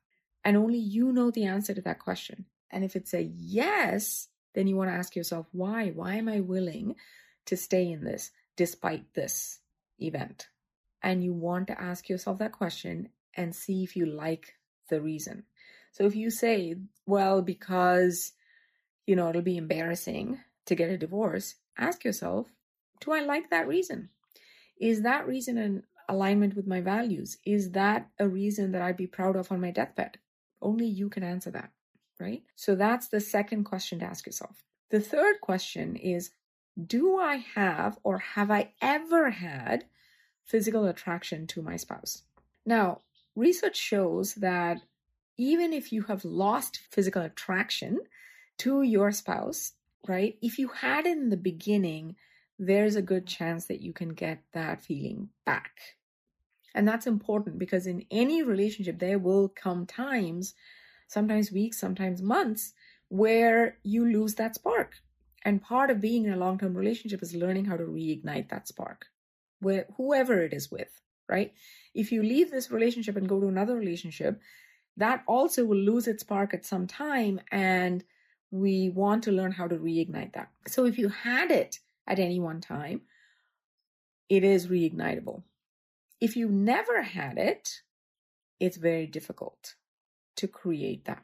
And 0.43 0.57
only 0.57 0.77
you 0.77 1.11
know 1.11 1.31
the 1.31 1.45
answer 1.45 1.73
to 1.73 1.81
that 1.81 1.99
question. 1.99 2.45
And 2.71 2.83
if 2.83 2.95
it's 2.95 3.13
a 3.13 3.29
yes, 3.35 4.27
then 4.53 4.67
you 4.67 4.75
want 4.75 4.89
to 4.89 4.95
ask 4.95 5.15
yourself, 5.15 5.47
why? 5.51 5.89
Why 5.89 6.15
am 6.15 6.29
I 6.29 6.39
willing 6.39 6.95
to 7.45 7.57
stay 7.57 7.91
in 7.91 8.03
this 8.03 8.31
despite 8.55 9.13
this 9.13 9.59
event? 9.99 10.47
And 11.01 11.23
you 11.23 11.33
want 11.33 11.67
to 11.67 11.81
ask 11.81 12.09
yourself 12.09 12.39
that 12.39 12.51
question 12.51 13.09
and 13.35 13.55
see 13.55 13.83
if 13.83 13.95
you 13.95 14.05
like 14.05 14.55
the 14.89 15.01
reason. 15.01 15.43
So 15.91 16.05
if 16.05 16.15
you 16.15 16.29
say, 16.29 16.75
well, 17.05 17.41
because, 17.41 18.33
you 19.05 19.15
know, 19.15 19.29
it'll 19.29 19.41
be 19.41 19.57
embarrassing 19.57 20.39
to 20.65 20.75
get 20.75 20.89
a 20.89 20.97
divorce, 20.97 21.55
ask 21.79 22.03
yourself, 22.03 22.47
do 23.01 23.11
I 23.11 23.21
like 23.21 23.49
that 23.49 23.67
reason? 23.67 24.09
Is 24.79 25.01
that 25.03 25.27
reason 25.27 25.57
in 25.57 25.83
alignment 26.07 26.55
with 26.55 26.67
my 26.67 26.81
values? 26.81 27.37
Is 27.45 27.71
that 27.71 28.09
a 28.19 28.27
reason 28.27 28.71
that 28.71 28.81
I'd 28.81 28.97
be 28.97 29.07
proud 29.07 29.35
of 29.35 29.51
on 29.51 29.61
my 29.61 29.71
deathbed? 29.71 30.17
Only 30.61 30.87
you 30.87 31.09
can 31.09 31.23
answer 31.23 31.51
that, 31.51 31.71
right? 32.19 32.43
So 32.55 32.75
that's 32.75 33.07
the 33.07 33.21
second 33.21 33.63
question 33.63 33.99
to 33.99 34.05
ask 34.05 34.25
yourself. 34.25 34.63
The 34.89 34.99
third 34.99 35.39
question 35.41 35.95
is, 35.95 36.31
do 36.87 37.19
I 37.19 37.37
have 37.55 37.97
or 38.03 38.19
have 38.19 38.49
I 38.49 38.71
ever 38.81 39.29
had 39.29 39.85
physical 40.45 40.85
attraction 40.85 41.45
to 41.47 41.61
my 41.61 41.75
spouse? 41.75 42.23
Now, 42.65 43.01
research 43.35 43.77
shows 43.77 44.35
that 44.35 44.81
even 45.37 45.71
if 45.73 45.93
you 45.93 46.03
have 46.03 46.25
lost 46.25 46.79
physical 46.89 47.21
attraction 47.21 47.99
to 48.57 48.81
your 48.81 49.11
spouse, 49.11 49.73
right? 50.07 50.37
If 50.41 50.59
you 50.59 50.69
had 50.69 51.05
in 51.05 51.29
the 51.29 51.37
beginning, 51.37 52.15
there's 52.57 52.95
a 52.95 53.01
good 53.01 53.25
chance 53.25 53.65
that 53.65 53.81
you 53.81 53.93
can 53.93 54.09
get 54.09 54.43
that 54.53 54.81
feeling 54.81 55.29
back. 55.45 55.71
And 56.75 56.87
that's 56.87 57.07
important 57.07 57.57
because 57.57 57.87
in 57.87 58.05
any 58.11 58.43
relationship, 58.43 58.99
there 58.99 59.19
will 59.19 59.49
come 59.49 59.85
times, 59.85 60.53
sometimes 61.07 61.51
weeks, 61.51 61.79
sometimes 61.79 62.21
months, 62.21 62.73
where 63.07 63.77
you 63.83 64.05
lose 64.05 64.35
that 64.35 64.55
spark. 64.55 64.95
And 65.43 65.61
part 65.61 65.89
of 65.89 66.01
being 66.01 66.25
in 66.25 66.33
a 66.33 66.37
long 66.37 66.59
term 66.59 66.75
relationship 66.75 67.23
is 67.23 67.33
learning 67.33 67.65
how 67.65 67.77
to 67.77 67.85
reignite 67.85 68.49
that 68.49 68.67
spark, 68.67 69.07
where 69.61 69.87
whoever 69.97 70.41
it 70.43 70.53
is 70.53 70.69
with, 70.69 71.01
right? 71.27 71.53
If 71.93 72.11
you 72.11 72.21
leave 72.21 72.51
this 72.51 72.71
relationship 72.71 73.15
and 73.15 73.27
go 73.27 73.39
to 73.39 73.47
another 73.47 73.75
relationship, 73.75 74.39
that 74.97 75.23
also 75.27 75.65
will 75.65 75.77
lose 75.77 76.07
its 76.07 76.21
spark 76.21 76.53
at 76.53 76.65
some 76.65 76.85
time 76.85 77.39
and 77.51 78.03
we 78.51 78.89
want 78.89 79.23
to 79.23 79.31
learn 79.31 79.51
how 79.51 79.67
to 79.67 79.75
reignite 79.75 80.33
that. 80.33 80.49
So 80.67 80.85
if 80.85 80.97
you 80.97 81.09
had 81.09 81.51
it 81.51 81.79
at 82.07 82.19
any 82.19 82.39
one 82.39 82.61
time, 82.61 83.01
it 84.27 84.43
is 84.43 84.67
reignitable. 84.67 85.43
If 86.19 86.35
you 86.35 86.49
never 86.49 87.01
had 87.01 87.37
it, 87.37 87.81
it's 88.59 88.77
very 88.77 89.07
difficult 89.07 89.75
to 90.35 90.47
create 90.47 91.05
that 91.05 91.23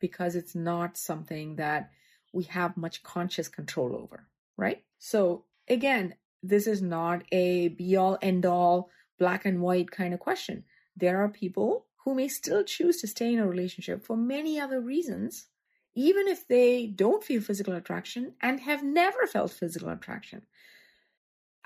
because 0.00 0.34
it's 0.34 0.54
not 0.54 0.96
something 0.96 1.56
that 1.56 1.90
we 2.32 2.44
have 2.44 2.76
much 2.76 3.02
conscious 3.02 3.48
control 3.48 3.94
over, 3.94 4.26
right? 4.56 4.82
So 4.98 5.44
again, 5.68 6.14
this 6.42 6.66
is 6.66 6.82
not 6.82 7.22
a 7.30 7.68
be 7.68 7.96
all 7.96 8.18
end 8.20 8.46
all 8.46 8.90
black 9.18 9.44
and 9.44 9.60
white 9.60 9.90
kind 9.90 10.12
of 10.12 10.20
question. 10.20 10.64
There 10.96 11.22
are 11.22 11.28
people 11.28 11.86
who 12.04 12.14
may 12.14 12.28
still 12.28 12.64
choose 12.64 13.00
to 13.00 13.06
stay 13.06 13.32
in 13.32 13.38
a 13.38 13.46
relationship 13.46 14.04
for 14.04 14.16
many 14.16 14.58
other 14.58 14.80
reasons, 14.80 15.46
even 15.94 16.28
if 16.28 16.46
they 16.48 16.86
don't 16.86 17.24
feel 17.24 17.40
physical 17.40 17.74
attraction 17.74 18.34
and 18.40 18.60
have 18.60 18.82
never 18.82 19.26
felt 19.26 19.52
physical 19.52 19.90
attraction. 19.90 20.42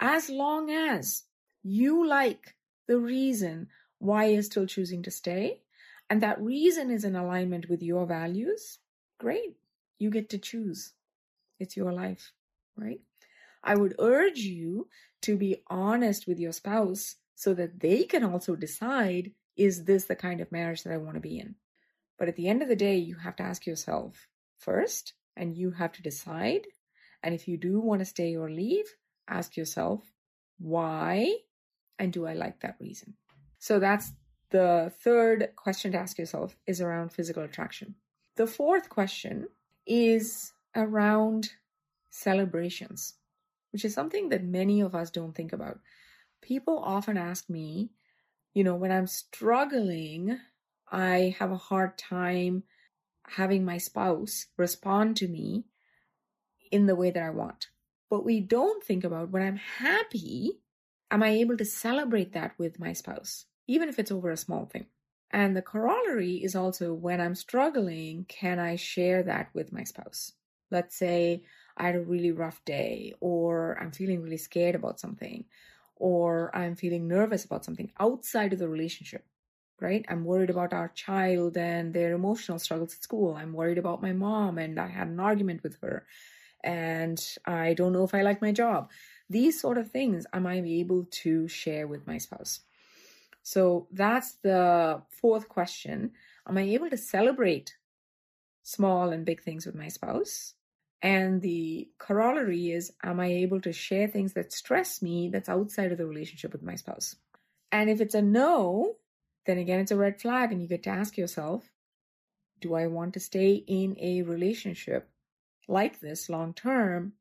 As 0.01 0.29
long 0.29 0.71
as 0.71 1.25
you 1.63 2.07
like 2.07 2.57
the 2.87 2.99
reason 2.99 3.69
why 3.99 4.27
you're 4.27 4.43
still 4.43 4.67
choosing 4.67 5.03
to 5.03 5.11
stay, 5.11 5.61
and 6.11 6.23
that 6.23 6.41
reason 6.41 6.91
is 6.91 7.05
in 7.05 7.17
alignment 7.17 7.69
with 7.69 7.83
your 7.83 8.07
values, 8.07 8.79
great. 9.19 9.57
You 9.99 10.11
get 10.11 10.29
to 10.31 10.39
choose. 10.39 10.93
It's 11.59 11.77
your 11.77 11.93
life, 11.93 12.33
right? 12.77 13.01
I 13.65 13.75
would 13.75 13.95
urge 13.99 14.39
you 14.39 14.89
to 15.23 15.37
be 15.37 15.63
honest 15.69 16.27
with 16.27 16.39
your 16.39 16.53
spouse 16.53 17.17
so 17.35 17.55
that 17.55 17.81
they 17.81 18.05
can 18.05 18.23
also 18.25 18.55
decide 18.55 19.33
is 19.57 19.85
this 19.85 20.05
the 20.05 20.15
kind 20.15 20.41
of 20.41 20.53
marriage 20.53 20.83
that 20.83 20.93
I 20.93 20.99
want 20.99 21.15
to 21.15 21.21
be 21.21 21.39
in? 21.39 21.55
But 22.19 22.29
at 22.29 22.37
the 22.37 22.49
end 22.49 22.63
of 22.63 22.69
the 22.69 22.77
day, 22.77 22.97
you 22.97 23.17
have 23.17 23.37
to 23.37 23.43
ask 23.43 23.67
yourself 23.67 24.29
first, 24.59 25.15
and 25.37 25.57
you 25.57 25.71
have 25.73 25.93
to 25.93 26.03
decide. 26.03 26.67
And 27.23 27.35
if 27.35 27.47
you 27.47 27.57
do 27.57 27.81
want 27.81 28.01
to 28.01 28.07
stay 28.07 28.37
or 28.37 28.51
leave, 28.51 28.87
ask 29.29 29.57
yourself, 29.57 30.03
why? 30.59 31.35
And 31.99 32.13
do 32.13 32.27
I 32.27 32.35
like 32.35 32.61
that 32.61 32.77
reason? 32.81 33.15
So 33.59 33.79
that's 33.79 34.13
the 34.51 34.93
third 35.01 35.49
question 35.57 35.93
to 35.93 35.99
ask 35.99 36.19
yourself 36.19 36.57
is 36.67 36.81
around 36.81 37.13
physical 37.13 37.43
attraction. 37.43 37.97
The 38.37 38.47
fourth 38.47 38.89
question 38.89 39.49
is 39.87 40.53
around 40.75 41.51
celebrations, 42.11 43.15
which 43.73 43.85
is 43.85 43.95
something 43.95 44.29
that 44.29 44.45
many 44.45 44.81
of 44.81 44.95
us 44.95 45.11
don't 45.11 45.35
think 45.35 45.53
about. 45.53 45.81
People 46.43 46.79
often 46.79 47.17
ask 47.17 47.51
me, 47.51 47.91
you 48.55 48.63
know, 48.63 48.75
when 48.75 48.93
I'm 48.93 49.07
struggling, 49.07 50.39
I 50.91 51.35
have 51.39 51.51
a 51.51 51.57
hard 51.57 51.99
time 51.99 52.63
having 53.29 53.65
my 53.65 53.79
spouse 53.79 54.47
respond 54.57 55.17
to 55.17 55.29
me 55.29 55.65
in 56.71 56.87
the 56.87 56.97
way 56.97 57.11
that 57.11 57.23
I 57.23 57.31
want. 57.31 57.69
But 58.09 58.25
we 58.25 58.41
don't 58.41 58.85
think 58.85 59.05
about 59.05 59.31
when 59.31 59.43
I'm 59.43 59.57
happy, 59.57 60.61
am 61.11 61.23
I 61.23 61.31
able 61.31 61.57
to 61.57 61.65
celebrate 61.65 62.33
that 62.33 62.53
with 62.59 62.79
my 62.79 62.93
spouse, 62.93 63.47
even 63.67 63.89
if 63.89 63.99
it's 63.99 64.13
over 64.13 64.31
a 64.31 64.37
small 64.37 64.67
thing? 64.67 64.87
And 65.31 65.57
the 65.57 65.63
corollary 65.63 66.37
is 66.37 66.55
also 66.55 66.95
when 66.95 67.21
I'm 67.21 67.35
struggling, 67.35 68.25
can 68.29 68.61
I 68.61 68.77
share 68.77 69.25
that 69.25 69.49
with 69.55 69.73
my 69.73 69.83
spouse? 69.83 70.33
Let's 70.71 70.97
say 70.97 71.43
I 71.77 71.87
had 71.87 71.97
a 71.97 72.01
really 72.01 72.31
rough 72.31 72.65
day, 72.65 73.15
or 73.21 73.77
I'm 73.81 73.91
feeling 73.91 74.23
really 74.23 74.37
scared 74.37 74.77
about 74.77 75.01
something, 75.01 75.45
or 75.97 76.55
I'm 76.57 76.77
feeling 76.77 77.09
nervous 77.09 77.45
about 77.45 77.65
something 77.65 77.91
outside 77.99 78.53
of 78.53 78.61
the 78.61 78.69
relationship, 78.69 79.25
right? 79.81 80.05
I'm 80.09 80.25
worried 80.25 80.51
about 80.51 80.73
our 80.73 80.89
child 80.89 81.57
and 81.57 81.93
their 81.93 82.13
emotional 82.15 82.59
struggles 82.59 82.95
at 82.95 83.03
school. 83.03 83.35
I'm 83.35 83.53
worried 83.53 83.79
about 83.79 84.03
my 84.03 84.13
mom 84.13 84.59
and 84.59 84.79
I 84.81 84.89
had 84.89 85.09
an 85.09 85.21
argument 85.21 85.63
with 85.63 85.79
her 85.83 86.07
and 86.65 87.23
I 87.45 87.75
don't 87.75 87.93
know 87.93 88.05
if 88.05 88.15
I 88.15 88.23
like 88.23 88.43
my 88.43 88.53
job. 88.53 88.91
These 89.29 89.61
sort 89.61 89.79
of 89.79 89.91
things 89.91 90.27
am 90.33 90.47
I 90.47 90.61
able 90.61 91.07
to 91.23 91.49
share 91.49 91.87
with 91.87 92.07
my 92.07 92.19
spouse? 92.19 92.61
So 93.43 93.87
that's 93.93 94.35
the 94.43 95.03
fourth 95.09 95.49
question. 95.49 96.13
Am 96.49 96.59
I 96.59 96.63
able 96.63 96.91
to 96.91 96.97
celebrate 96.97 97.77
small 98.63 99.11
and 99.11 99.25
big 99.25 99.43
things 99.43 99.67
with 99.67 99.77
my 99.77 99.89
spouse? 99.89 100.55
And 101.03 101.41
the 101.41 101.89
corollary 101.99 102.73
is, 102.73 102.93
am 103.05 103.21
I 103.21 103.27
able 103.27 103.61
to 103.61 103.73
share 103.73 104.09
things 104.09 104.33
that 104.33 104.53
stress 104.53 105.03
me 105.03 105.29
that's 105.29 105.49
outside 105.49 105.93
of 105.93 105.99
the 105.99 106.07
relationship 106.07 106.53
with 106.53 106.63
my 106.63 106.75
spouse? 106.75 107.15
And 107.71 107.91
if 107.91 108.01
it's 108.01 108.15
a 108.15 108.23
no, 108.23 108.97
then 109.47 109.59
again, 109.59 109.81
it's 109.81 109.91
a 109.91 109.97
red 109.97 110.21
flag, 110.21 110.53
and 110.53 110.61
you 110.61 110.69
get 110.69 110.83
to 110.85 110.91
ask 110.91 111.17
yourself, 111.17 111.71
do 112.61 112.75
I 112.75 112.87
want 112.87 113.15
to 113.15 113.21
stay 113.21 113.55
in 113.55 113.97
a 114.01 114.23
relationship 114.23 115.09
like 115.69 116.01
this 116.01 116.29
long 116.29 116.55
term? 116.55 117.13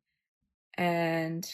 And 0.78 1.50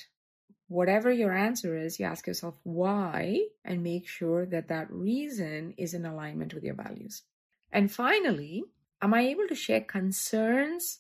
whatever 0.67 1.11
your 1.11 1.33
answer 1.33 1.75
is, 1.75 1.99
you 1.99 2.05
ask 2.05 2.27
yourself 2.27 2.55
why 2.63 3.41
and 3.65 3.83
make 3.83 4.07
sure 4.07 4.45
that 4.45 4.69
that 4.69 4.91
reason 4.91 5.73
is 5.77 5.93
in 5.93 6.05
alignment 6.05 6.53
with 6.53 6.63
your 6.63 6.75
values. 6.75 7.23
And 7.71 7.91
finally, 7.91 8.63
am 9.01 9.13
I 9.13 9.21
able 9.21 9.47
to 9.47 9.55
share 9.55 9.81
concerns 9.81 10.99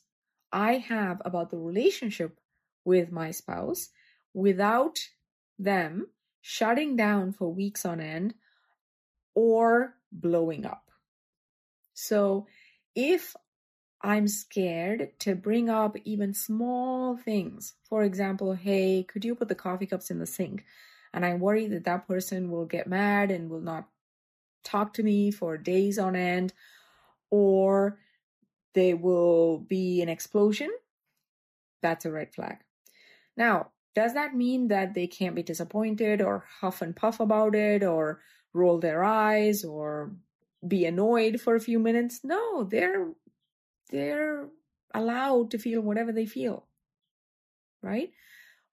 I 0.51 0.73
have 0.73 1.21
about 1.23 1.49
the 1.49 1.57
relationship 1.57 2.37
with 2.83 3.11
my 3.11 3.31
spouse 3.31 3.89
without 4.33 4.99
them 5.57 6.07
shutting 6.41 6.95
down 6.95 7.31
for 7.31 7.53
weeks 7.53 7.85
on 7.85 8.01
end 8.01 8.33
or 9.35 9.95
blowing 10.11 10.65
up? 10.65 10.91
So 11.93 12.47
if 12.95 13.35
I'm 14.03 14.27
scared 14.27 15.11
to 15.19 15.35
bring 15.35 15.69
up 15.69 15.95
even 16.05 16.33
small 16.33 17.17
things. 17.17 17.73
For 17.87 18.03
example, 18.03 18.53
hey, 18.53 19.03
could 19.03 19.23
you 19.23 19.35
put 19.35 19.47
the 19.47 19.55
coffee 19.55 19.85
cups 19.85 20.09
in 20.09 20.17
the 20.17 20.25
sink? 20.25 20.65
And 21.13 21.25
I 21.25 21.35
worry 21.35 21.67
that 21.67 21.83
that 21.83 22.07
person 22.07 22.49
will 22.49 22.65
get 22.65 22.87
mad 22.87 23.29
and 23.29 23.49
will 23.49 23.61
not 23.61 23.87
talk 24.63 24.93
to 24.93 25.03
me 25.03 25.29
for 25.29 25.57
days 25.57 25.99
on 25.99 26.15
end, 26.15 26.53
or 27.29 27.99
there 28.73 28.95
will 28.95 29.59
be 29.59 30.01
an 30.01 30.09
explosion. 30.09 30.71
That's 31.81 32.05
a 32.05 32.11
red 32.11 32.33
flag. 32.33 32.57
Now, 33.37 33.67
does 33.93 34.13
that 34.13 34.35
mean 34.35 34.69
that 34.69 34.93
they 34.93 35.07
can't 35.07 35.35
be 35.35 35.43
disappointed 35.43 36.21
or 36.21 36.45
huff 36.61 36.81
and 36.81 36.95
puff 36.95 37.19
about 37.19 37.55
it 37.55 37.83
or 37.83 38.21
roll 38.53 38.79
their 38.79 39.03
eyes 39.03 39.63
or 39.63 40.11
be 40.67 40.85
annoyed 40.85 41.41
for 41.41 41.55
a 41.55 41.61
few 41.61 41.79
minutes? 41.79 42.21
No, 42.23 42.63
they're 42.63 43.11
they're 43.89 44.47
allowed 44.93 45.51
to 45.51 45.57
feel 45.57 45.81
whatever 45.81 46.11
they 46.11 46.25
feel, 46.25 46.65
right? 47.81 48.11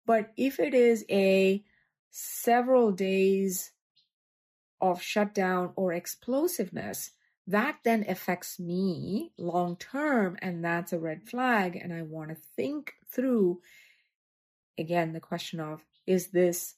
But 0.06 0.32
if 0.36 0.58
it 0.58 0.74
is 0.74 1.04
a 1.10 1.62
several 2.10 2.92
days 2.92 3.72
of 4.80 5.02
shutdown 5.02 5.72
or 5.76 5.92
explosiveness, 5.92 7.10
that 7.46 7.78
then 7.84 8.04
affects 8.08 8.58
me 8.58 9.32
long 9.38 9.76
term, 9.76 10.36
and 10.40 10.64
that's 10.64 10.92
a 10.92 10.98
red 10.98 11.22
flag. 11.28 11.76
And 11.76 11.92
I 11.92 12.02
want 12.02 12.30
to 12.30 12.36
think 12.56 12.94
through 13.10 13.60
again 14.78 15.12
the 15.12 15.20
question 15.20 15.60
of 15.60 15.84
is 16.06 16.28
this 16.28 16.74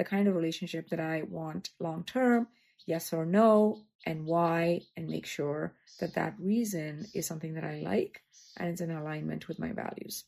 the 0.00 0.04
kind 0.04 0.26
of 0.26 0.34
relationship 0.34 0.88
that 0.88 1.00
I 1.00 1.22
want 1.28 1.70
long 1.78 2.04
term? 2.04 2.48
Yes 2.86 3.12
or 3.12 3.26
no? 3.26 3.84
and 4.06 4.24
why 4.24 4.80
and 4.96 5.08
make 5.08 5.26
sure 5.26 5.74
that 6.00 6.14
that 6.14 6.34
reason 6.38 7.06
is 7.14 7.26
something 7.26 7.54
that 7.54 7.64
I 7.64 7.80
like 7.80 8.22
and 8.56 8.68
it's 8.68 8.80
in 8.80 8.90
alignment 8.90 9.48
with 9.48 9.58
my 9.58 9.72
values. 9.72 10.24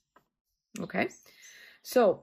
Okay. 0.80 1.08
So 1.82 2.22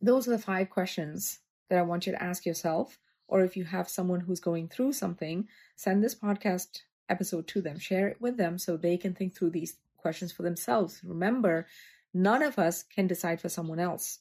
those 0.00 0.26
are 0.28 0.32
the 0.32 0.38
five 0.38 0.70
questions 0.70 1.40
that 1.68 1.78
I 1.78 1.82
want 1.82 2.06
you 2.06 2.12
to 2.12 2.22
ask 2.22 2.44
yourself. 2.44 2.98
Or 3.26 3.42
if 3.42 3.56
you 3.56 3.64
have 3.64 3.88
someone 3.88 4.20
who's 4.20 4.40
going 4.40 4.68
through 4.68 4.92
something, 4.92 5.48
send 5.76 6.04
this 6.04 6.14
podcast 6.14 6.82
episode 7.08 7.46
to 7.48 7.62
them, 7.62 7.78
share 7.78 8.08
it 8.08 8.20
with 8.20 8.36
them 8.36 8.58
so 8.58 8.76
they 8.76 8.96
can 8.96 9.14
think 9.14 9.34
through 9.34 9.50
these 9.50 9.76
questions 9.96 10.30
for 10.30 10.42
themselves. 10.42 11.00
Remember, 11.02 11.66
none 12.12 12.42
of 12.42 12.58
us 12.58 12.82
can 12.82 13.06
decide 13.06 13.40
for 13.40 13.48
someone 13.48 13.80
else. 13.80 14.18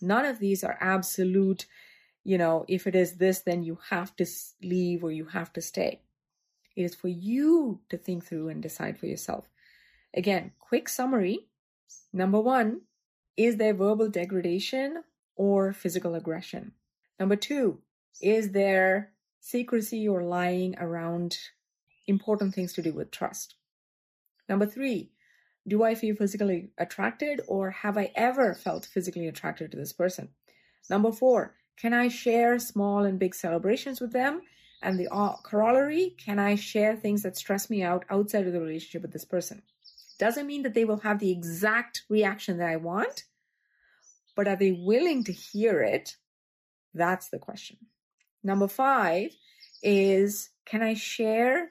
None 0.00 0.24
of 0.24 0.38
these 0.38 0.62
are 0.62 0.78
absolute 0.80 1.66
you 2.24 2.38
know, 2.38 2.64
if 2.68 2.86
it 2.86 2.94
is 2.94 3.14
this, 3.14 3.40
then 3.40 3.62
you 3.62 3.78
have 3.90 4.16
to 4.16 4.26
leave 4.62 5.04
or 5.04 5.12
you 5.12 5.26
have 5.26 5.52
to 5.52 5.60
stay. 5.60 6.00
It 6.74 6.82
is 6.82 6.94
for 6.94 7.08
you 7.08 7.80
to 7.90 7.96
think 7.96 8.24
through 8.24 8.48
and 8.48 8.62
decide 8.62 8.98
for 8.98 9.06
yourself. 9.06 9.44
Again, 10.14 10.52
quick 10.58 10.88
summary. 10.88 11.46
Number 12.12 12.40
one, 12.40 12.82
is 13.36 13.56
there 13.56 13.74
verbal 13.74 14.08
degradation 14.08 15.04
or 15.36 15.72
physical 15.72 16.14
aggression? 16.14 16.72
Number 17.20 17.36
two, 17.36 17.78
is 18.20 18.52
there 18.52 19.12
secrecy 19.40 20.08
or 20.08 20.22
lying 20.22 20.74
around 20.78 21.36
important 22.06 22.54
things 22.54 22.72
to 22.72 22.82
do 22.82 22.92
with 22.92 23.10
trust? 23.10 23.54
Number 24.48 24.66
three, 24.66 25.10
do 25.66 25.82
I 25.82 25.94
feel 25.94 26.16
physically 26.16 26.70
attracted 26.78 27.40
or 27.46 27.70
have 27.70 27.96
I 27.96 28.12
ever 28.14 28.54
felt 28.54 28.86
physically 28.86 29.26
attracted 29.28 29.70
to 29.70 29.76
this 29.76 29.92
person? 29.92 30.30
Number 30.90 31.10
four, 31.10 31.54
can 31.76 31.92
I 31.92 32.08
share 32.08 32.58
small 32.58 33.04
and 33.04 33.18
big 33.18 33.34
celebrations 33.34 34.00
with 34.00 34.12
them? 34.12 34.42
And 34.82 34.98
the 34.98 35.08
uh, 35.10 35.36
corollary, 35.42 36.14
can 36.18 36.38
I 36.38 36.56
share 36.56 36.94
things 36.94 37.22
that 37.22 37.36
stress 37.36 37.70
me 37.70 37.82
out 37.82 38.04
outside 38.10 38.46
of 38.46 38.52
the 38.52 38.60
relationship 38.60 39.02
with 39.02 39.12
this 39.12 39.24
person? 39.24 39.62
Doesn't 40.18 40.46
mean 40.46 40.62
that 40.62 40.74
they 40.74 40.84
will 40.84 40.98
have 40.98 41.18
the 41.18 41.30
exact 41.30 42.02
reaction 42.08 42.58
that 42.58 42.68
I 42.68 42.76
want, 42.76 43.24
but 44.36 44.46
are 44.46 44.56
they 44.56 44.72
willing 44.72 45.24
to 45.24 45.32
hear 45.32 45.82
it? 45.82 46.16
That's 46.92 47.30
the 47.30 47.38
question. 47.38 47.78
Number 48.42 48.68
five 48.68 49.30
is 49.82 50.50
can 50.64 50.82
I 50.82 50.94
share 50.94 51.70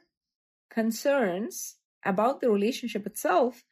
concerns 0.69 1.75
about 2.03 2.41
the 2.41 2.49
relationship 2.49 3.05
itself 3.05 3.63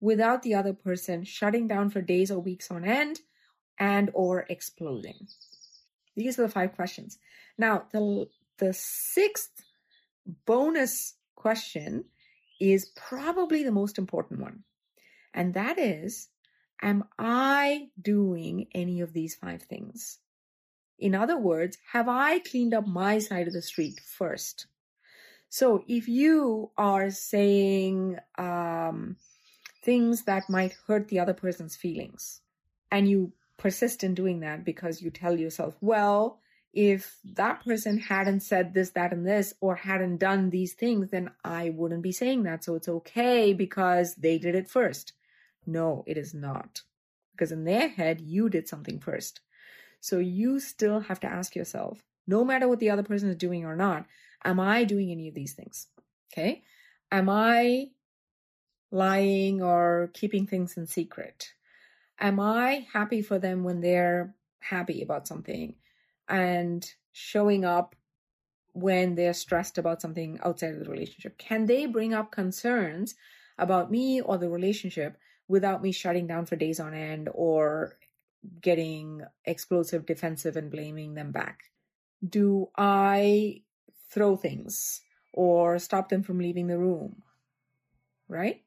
without 0.00 0.42
the 0.42 0.54
other 0.54 0.72
person 0.72 1.24
shutting 1.24 1.68
down 1.68 1.90
for 1.90 2.00
days 2.00 2.30
or 2.30 2.40
weeks 2.40 2.70
on 2.70 2.84
end 2.84 3.20
and 3.78 4.10
or 4.14 4.46
exploding? 4.48 5.28
These 6.16 6.38
are 6.38 6.42
the 6.42 6.48
five 6.48 6.74
questions. 6.74 7.18
Now, 7.58 7.84
the, 7.92 8.26
the 8.58 8.72
sixth 8.72 9.62
bonus 10.46 11.14
question 11.34 12.04
is 12.60 12.90
probably 12.96 13.62
the 13.62 13.72
most 13.72 13.98
important 13.98 14.40
one. 14.40 14.64
And 15.34 15.54
that 15.54 15.78
is, 15.78 16.28
am 16.82 17.04
I 17.18 17.88
doing 18.00 18.68
any 18.74 19.00
of 19.00 19.12
these 19.12 19.34
five 19.34 19.62
things? 19.62 20.18
In 20.98 21.14
other 21.14 21.36
words, 21.36 21.76
have 21.92 22.08
I 22.08 22.38
cleaned 22.38 22.72
up 22.72 22.86
my 22.86 23.18
side 23.18 23.46
of 23.46 23.52
the 23.52 23.60
street 23.60 24.00
first? 24.02 24.66
So 25.48 25.84
if 25.86 26.08
you 26.08 26.70
are 26.76 27.10
saying 27.10 28.18
um, 28.38 29.16
things 29.84 30.24
that 30.24 30.48
might 30.48 30.74
hurt 30.86 31.08
the 31.08 31.20
other 31.20 31.34
person's 31.34 31.76
feelings 31.76 32.40
and 32.90 33.08
you 33.08 33.32
persist 33.58 34.04
in 34.04 34.14
doing 34.14 34.40
that 34.40 34.64
because 34.64 35.02
you 35.02 35.10
tell 35.10 35.38
yourself, 35.38 35.76
well, 35.80 36.40
if 36.72 37.18
that 37.24 37.64
person 37.64 37.98
hadn't 37.98 38.40
said 38.40 38.74
this, 38.74 38.90
that, 38.90 39.12
and 39.12 39.26
this, 39.26 39.54
or 39.60 39.76
hadn't 39.76 40.18
done 40.18 40.50
these 40.50 40.74
things, 40.74 41.10
then 41.10 41.30
I 41.42 41.70
wouldn't 41.70 42.02
be 42.02 42.12
saying 42.12 42.42
that. 42.42 42.64
So 42.64 42.74
it's 42.74 42.88
okay 42.88 43.54
because 43.54 44.14
they 44.16 44.36
did 44.38 44.54
it 44.54 44.68
first. 44.68 45.14
No, 45.66 46.04
it 46.06 46.18
is 46.18 46.34
not. 46.34 46.82
Because 47.32 47.50
in 47.50 47.64
their 47.64 47.88
head, 47.88 48.20
you 48.20 48.50
did 48.50 48.68
something 48.68 49.00
first. 49.00 49.40
So 50.00 50.18
you 50.18 50.60
still 50.60 51.00
have 51.00 51.20
to 51.20 51.26
ask 51.26 51.56
yourself, 51.56 52.02
no 52.26 52.44
matter 52.44 52.68
what 52.68 52.78
the 52.78 52.90
other 52.90 53.02
person 53.02 53.30
is 53.30 53.36
doing 53.36 53.64
or 53.64 53.76
not, 53.76 54.06
am 54.44 54.60
I 54.60 54.84
doing 54.84 55.10
any 55.10 55.28
of 55.28 55.34
these 55.34 55.54
things? 55.54 55.86
Okay. 56.32 56.62
Am 57.10 57.28
I 57.30 57.88
lying 58.90 59.62
or 59.62 60.10
keeping 60.12 60.46
things 60.46 60.76
in 60.76 60.86
secret? 60.86 61.54
Am 62.18 62.40
I 62.40 62.86
happy 62.92 63.22
for 63.22 63.38
them 63.38 63.64
when 63.64 63.80
they're 63.80 64.34
happy 64.60 65.02
about 65.02 65.28
something 65.28 65.74
and 66.28 66.88
showing 67.12 67.64
up 67.64 67.94
when 68.72 69.14
they're 69.14 69.32
stressed 69.32 69.78
about 69.78 70.00
something 70.00 70.38
outside 70.44 70.74
of 70.74 70.80
the 70.84 70.90
relationship? 70.90 71.38
Can 71.38 71.66
they 71.66 71.86
bring 71.86 72.14
up 72.14 72.30
concerns 72.30 73.14
about 73.58 73.90
me 73.90 74.20
or 74.20 74.38
the 74.38 74.48
relationship 74.48 75.16
without 75.48 75.82
me 75.82 75.92
shutting 75.92 76.26
down 76.26 76.46
for 76.46 76.56
days 76.56 76.80
on 76.80 76.94
end 76.94 77.28
or 77.32 77.98
getting 78.60 79.22
explosive, 79.44 80.06
defensive, 80.06 80.56
and 80.56 80.70
blaming 80.70 81.14
them 81.14 81.32
back? 81.32 81.64
Do 82.26 82.70
I 82.76 83.62
throw 84.10 84.36
things 84.36 85.00
or 85.32 85.78
stop 85.78 86.08
them 86.08 86.22
from 86.22 86.38
leaving 86.38 86.66
the 86.66 86.78
room? 86.78 87.22
Right? 88.28 88.62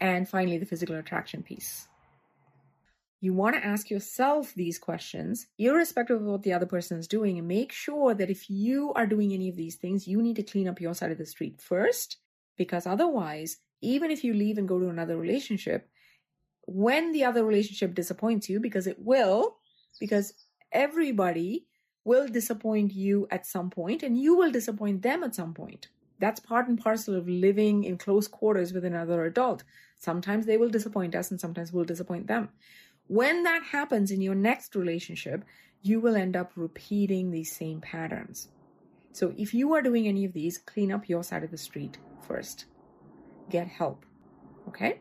And 0.00 0.28
finally, 0.28 0.58
the 0.58 0.66
physical 0.66 0.96
attraction 0.96 1.42
piece. 1.42 1.88
You 3.20 3.34
want 3.34 3.56
to 3.56 3.64
ask 3.64 3.90
yourself 3.90 4.54
these 4.54 4.78
questions, 4.78 5.48
irrespective 5.58 6.20
of 6.20 6.26
what 6.26 6.44
the 6.44 6.52
other 6.52 6.66
person 6.66 6.98
is 6.98 7.08
doing, 7.08 7.36
and 7.36 7.48
make 7.48 7.72
sure 7.72 8.14
that 8.14 8.30
if 8.30 8.48
you 8.48 8.92
are 8.94 9.06
doing 9.06 9.32
any 9.32 9.48
of 9.48 9.56
these 9.56 9.74
things, 9.74 10.06
you 10.06 10.22
need 10.22 10.36
to 10.36 10.44
clean 10.44 10.68
up 10.68 10.80
your 10.80 10.94
side 10.94 11.10
of 11.10 11.18
the 11.18 11.26
street 11.26 11.60
first, 11.60 12.18
because 12.56 12.86
otherwise, 12.86 13.56
even 13.80 14.12
if 14.12 14.22
you 14.22 14.34
leave 14.34 14.56
and 14.56 14.68
go 14.68 14.78
to 14.78 14.88
another 14.88 15.16
relationship, 15.16 15.88
when 16.66 17.12
the 17.12 17.24
other 17.24 17.44
relationship 17.44 17.94
disappoints 17.94 18.48
you, 18.48 18.60
because 18.60 18.86
it 18.86 18.98
will, 19.00 19.56
because 19.98 20.34
everybody 20.70 21.66
will 22.04 22.28
disappoint 22.28 22.92
you 22.92 23.26
at 23.30 23.46
some 23.46 23.70
point 23.70 24.02
and 24.02 24.16
you 24.20 24.36
will 24.36 24.50
disappoint 24.50 25.02
them 25.02 25.22
at 25.22 25.34
some 25.34 25.54
point. 25.54 25.88
That's 26.18 26.40
part 26.40 26.68
and 26.68 26.80
parcel 26.80 27.14
of 27.14 27.28
living 27.28 27.84
in 27.84 27.98
close 27.98 28.26
quarters 28.26 28.72
with 28.72 28.84
another 28.84 29.24
adult. 29.24 29.62
Sometimes 29.98 30.46
they 30.46 30.56
will 30.56 30.68
disappoint 30.68 31.14
us 31.14 31.30
and 31.30 31.40
sometimes 31.40 31.72
we'll 31.72 31.84
disappoint 31.84 32.26
them. 32.26 32.50
When 33.06 33.44
that 33.44 33.62
happens 33.62 34.10
in 34.10 34.20
your 34.20 34.34
next 34.34 34.74
relationship, 34.74 35.44
you 35.82 36.00
will 36.00 36.16
end 36.16 36.36
up 36.36 36.52
repeating 36.56 37.30
these 37.30 37.54
same 37.54 37.80
patterns. 37.80 38.48
So 39.12 39.32
if 39.36 39.54
you 39.54 39.72
are 39.74 39.82
doing 39.82 40.06
any 40.06 40.24
of 40.24 40.32
these, 40.32 40.58
clean 40.58 40.92
up 40.92 41.08
your 41.08 41.22
side 41.22 41.44
of 41.44 41.50
the 41.50 41.58
street 41.58 41.98
first. 42.26 42.66
Get 43.48 43.66
help. 43.66 44.04
Okay? 44.68 45.00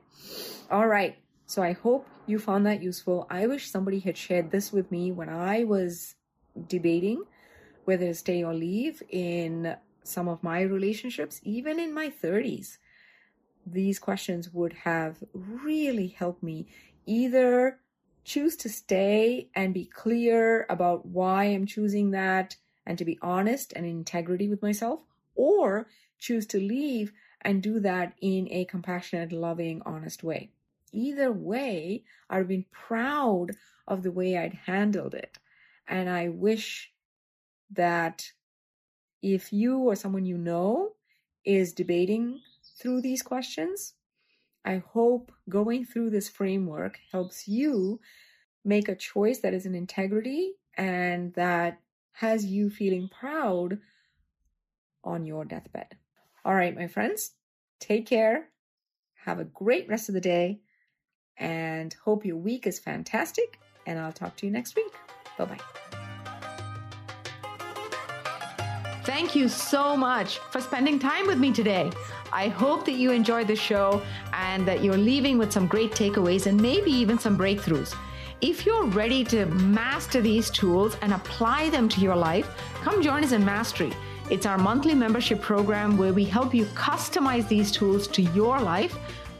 All 0.72 0.88
right. 0.88 1.18
So 1.46 1.62
I 1.62 1.74
hope 1.74 2.08
you 2.26 2.40
found 2.40 2.66
that 2.66 2.82
useful. 2.82 3.28
I 3.30 3.48
wish 3.48 3.70
somebody 3.70 4.00
had 4.00 4.18
shared 4.18 4.52
this 4.52 4.72
with 4.72 4.92
me 4.92 5.12
when 5.12 5.30
I 5.30 5.64
was 5.64 6.16
debating 6.68 7.24
whether 7.86 8.08
to 8.08 8.14
stay 8.14 8.44
or 8.44 8.54
leave 8.54 9.02
in 9.10 9.76
some 10.08 10.28
of 10.28 10.43
my 10.43 10.62
relationships, 10.62 11.39
even 11.43 11.80
in 11.80 11.93
my 11.93 12.10
30s. 12.10 12.78
These 13.65 14.00
questions 14.00 14.54
would 14.54 14.74
have 14.74 15.24
really 15.34 16.08
helped 16.08 16.41
me 16.41 16.67
either 17.06 17.80
choose 18.24 18.56
to 18.58 18.70
stay 18.70 19.50
and 19.56 19.74
be 19.74 19.86
clear 19.86 20.65
about 20.70 21.06
why 21.06 21.46
I'm 21.46 21.65
choosing 21.65 22.12
that 22.12 22.56
and 22.86 22.98
to 22.98 23.06
be 23.06 23.20
honest 23.22 23.74
and 23.76 23.86
in 23.86 23.91
integrity 23.91 24.48
with 24.48 24.62
myself, 24.62 25.04
or 25.36 25.88
choose 26.20 26.46
to 26.48 26.60
leave 26.60 27.12
and 27.41 27.62
do 27.62 27.80
that 27.82 28.13
in 28.22 28.48
a 28.50 28.65
compassionate, 28.65 29.34
loving, 29.34 29.82
honest 29.86 30.24
way 30.24 30.52
either 30.91 31.32
way, 31.32 32.04
I've 32.30 32.48
been 32.48 32.65
proud 32.72 33.52
of 33.88 34.04
the 34.04 34.12
way 34.12 34.38
I'd 34.38 34.60
handled 34.65 35.13
it. 35.13 35.38
And 35.88 36.10
I 36.10 36.30
wish 36.30 36.91
that 37.72 38.32
if 39.22 39.52
you 39.52 39.80
or 39.80 39.96
someone 39.96 40.26
you 40.26 40.38
know 40.38 40.94
is 41.46 41.74
debating 41.74 42.42
through 42.80 43.02
these 43.02 43.22
questions, 43.22 43.94
I 44.66 44.84
hope 44.94 45.32
going 45.50 45.86
through 45.86 46.10
this 46.10 46.30
framework 46.30 47.00
helps 47.12 47.48
you 47.48 48.00
make 48.66 48.90
a 48.90 48.96
choice 48.96 49.40
that 49.40 49.54
is 49.54 49.66
in 49.66 49.76
integrity 49.76 50.54
and 50.76 51.34
that 51.36 51.80
has 52.12 52.46
you 52.46 52.70
feeling 52.70 53.10
proud 53.10 53.80
on 55.04 55.26
your 55.26 55.46
deathbed. 55.46 55.96
All 56.44 56.54
right, 56.54 56.76
my 56.76 56.88
friends, 56.88 57.32
take 57.80 58.06
care. 58.06 58.50
Have 59.26 59.40
a 59.40 59.46
great 59.46 59.88
rest 59.88 60.10
of 60.10 60.16
the 60.16 60.22
day 60.22 60.60
and 61.38 61.94
hope 62.04 62.26
your 62.26 62.38
week 62.38 62.68
is 62.68 62.80
fantastic. 62.80 63.60
And 63.86 64.00
I'll 64.00 64.12
talk 64.12 64.36
to 64.38 64.46
you 64.46 64.52
next 64.52 64.76
week. 64.76 64.94
Bye 65.38 65.46
bye. 65.46 65.77
Thank 69.08 69.36
you 69.36 69.48
so 69.48 69.96
much 69.96 70.39
for 70.52 70.60
spending 70.62 71.00
time 71.00 71.28
with 71.28 71.39
me 71.39 71.54
today. 71.54 71.89
I 72.32 72.50
hope 72.50 72.86
that 72.86 72.96
you 73.02 73.12
enjoyed 73.12 73.48
the 73.48 73.56
show 73.56 74.02
and 74.34 74.67
that 74.67 74.84
you're 74.84 74.98
leaving 74.98 75.38
with 75.38 75.52
some 75.52 75.65
great 75.65 75.91
takeaways 75.91 76.46
and 76.46 76.62
maybe 76.62 76.91
even 76.91 77.17
some 77.17 77.38
breakthroughs. 77.38 77.96
If 78.41 78.65
you're 78.65 78.86
ready 78.86 79.24
to 79.26 79.46
master 79.46 80.22
these 80.22 80.50
tools 80.50 80.98
and 81.02 81.13
apply 81.13 81.70
them 81.70 81.88
to 81.89 82.02
your 82.02 82.15
life, 82.15 82.48
come 82.84 83.02
join 83.02 83.24
us 83.24 83.32
in 83.32 83.43
Mastery. 83.46 83.93
It's 84.30 84.46
our 84.46 84.58
monthly 84.58 84.93
membership 84.93 85.41
program 85.41 85.98
where 85.98 86.12
we 86.13 86.26
help 86.26 86.54
you 86.54 86.65
customize 86.65 87.48
these 87.48 87.72
tools 87.72 88.08
to 88.10 88.22
your 88.22 88.60
life 88.60 88.98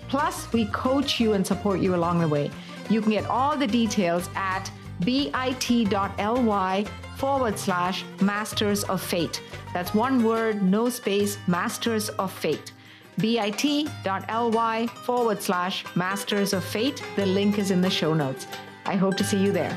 Plus, 0.08 0.51
we 0.53 0.65
coach 0.67 1.19
you 1.19 1.34
and 1.34 1.45
support 1.45 1.80
you 1.82 1.95
along 1.95 2.19
the 2.19 2.27
way. 2.27 2.49
You 2.89 3.01
can 3.01 3.12
get 3.12 3.25
all 3.25 3.58
the 3.58 3.67
details 3.67 4.30
at 4.36 4.71
bit.ly 5.03 5.56
forward 7.17 7.58
slash 7.58 8.06
masters 8.21 8.84
of 8.86 9.01
fate. 9.01 9.41
That's 9.73 9.93
one 9.93 10.23
word, 10.23 10.62
no 10.62 10.89
space, 10.89 11.38
masters 11.47 12.10
of 12.10 12.32
fate. 12.32 12.71
bit.ly 13.19 14.88
forward 15.03 15.41
slash 15.41 15.84
masters 15.95 16.53
of 16.53 16.63
fate. 16.63 17.03
The 17.15 17.25
link 17.25 17.58
is 17.58 17.71
in 17.71 17.82
the 17.82 17.89
show 17.89 18.13
notes. 18.13 18.45
I 18.86 18.95
hope 18.95 19.17
to 19.17 19.23
see 19.23 19.43
you 19.43 19.51
there. 19.51 19.75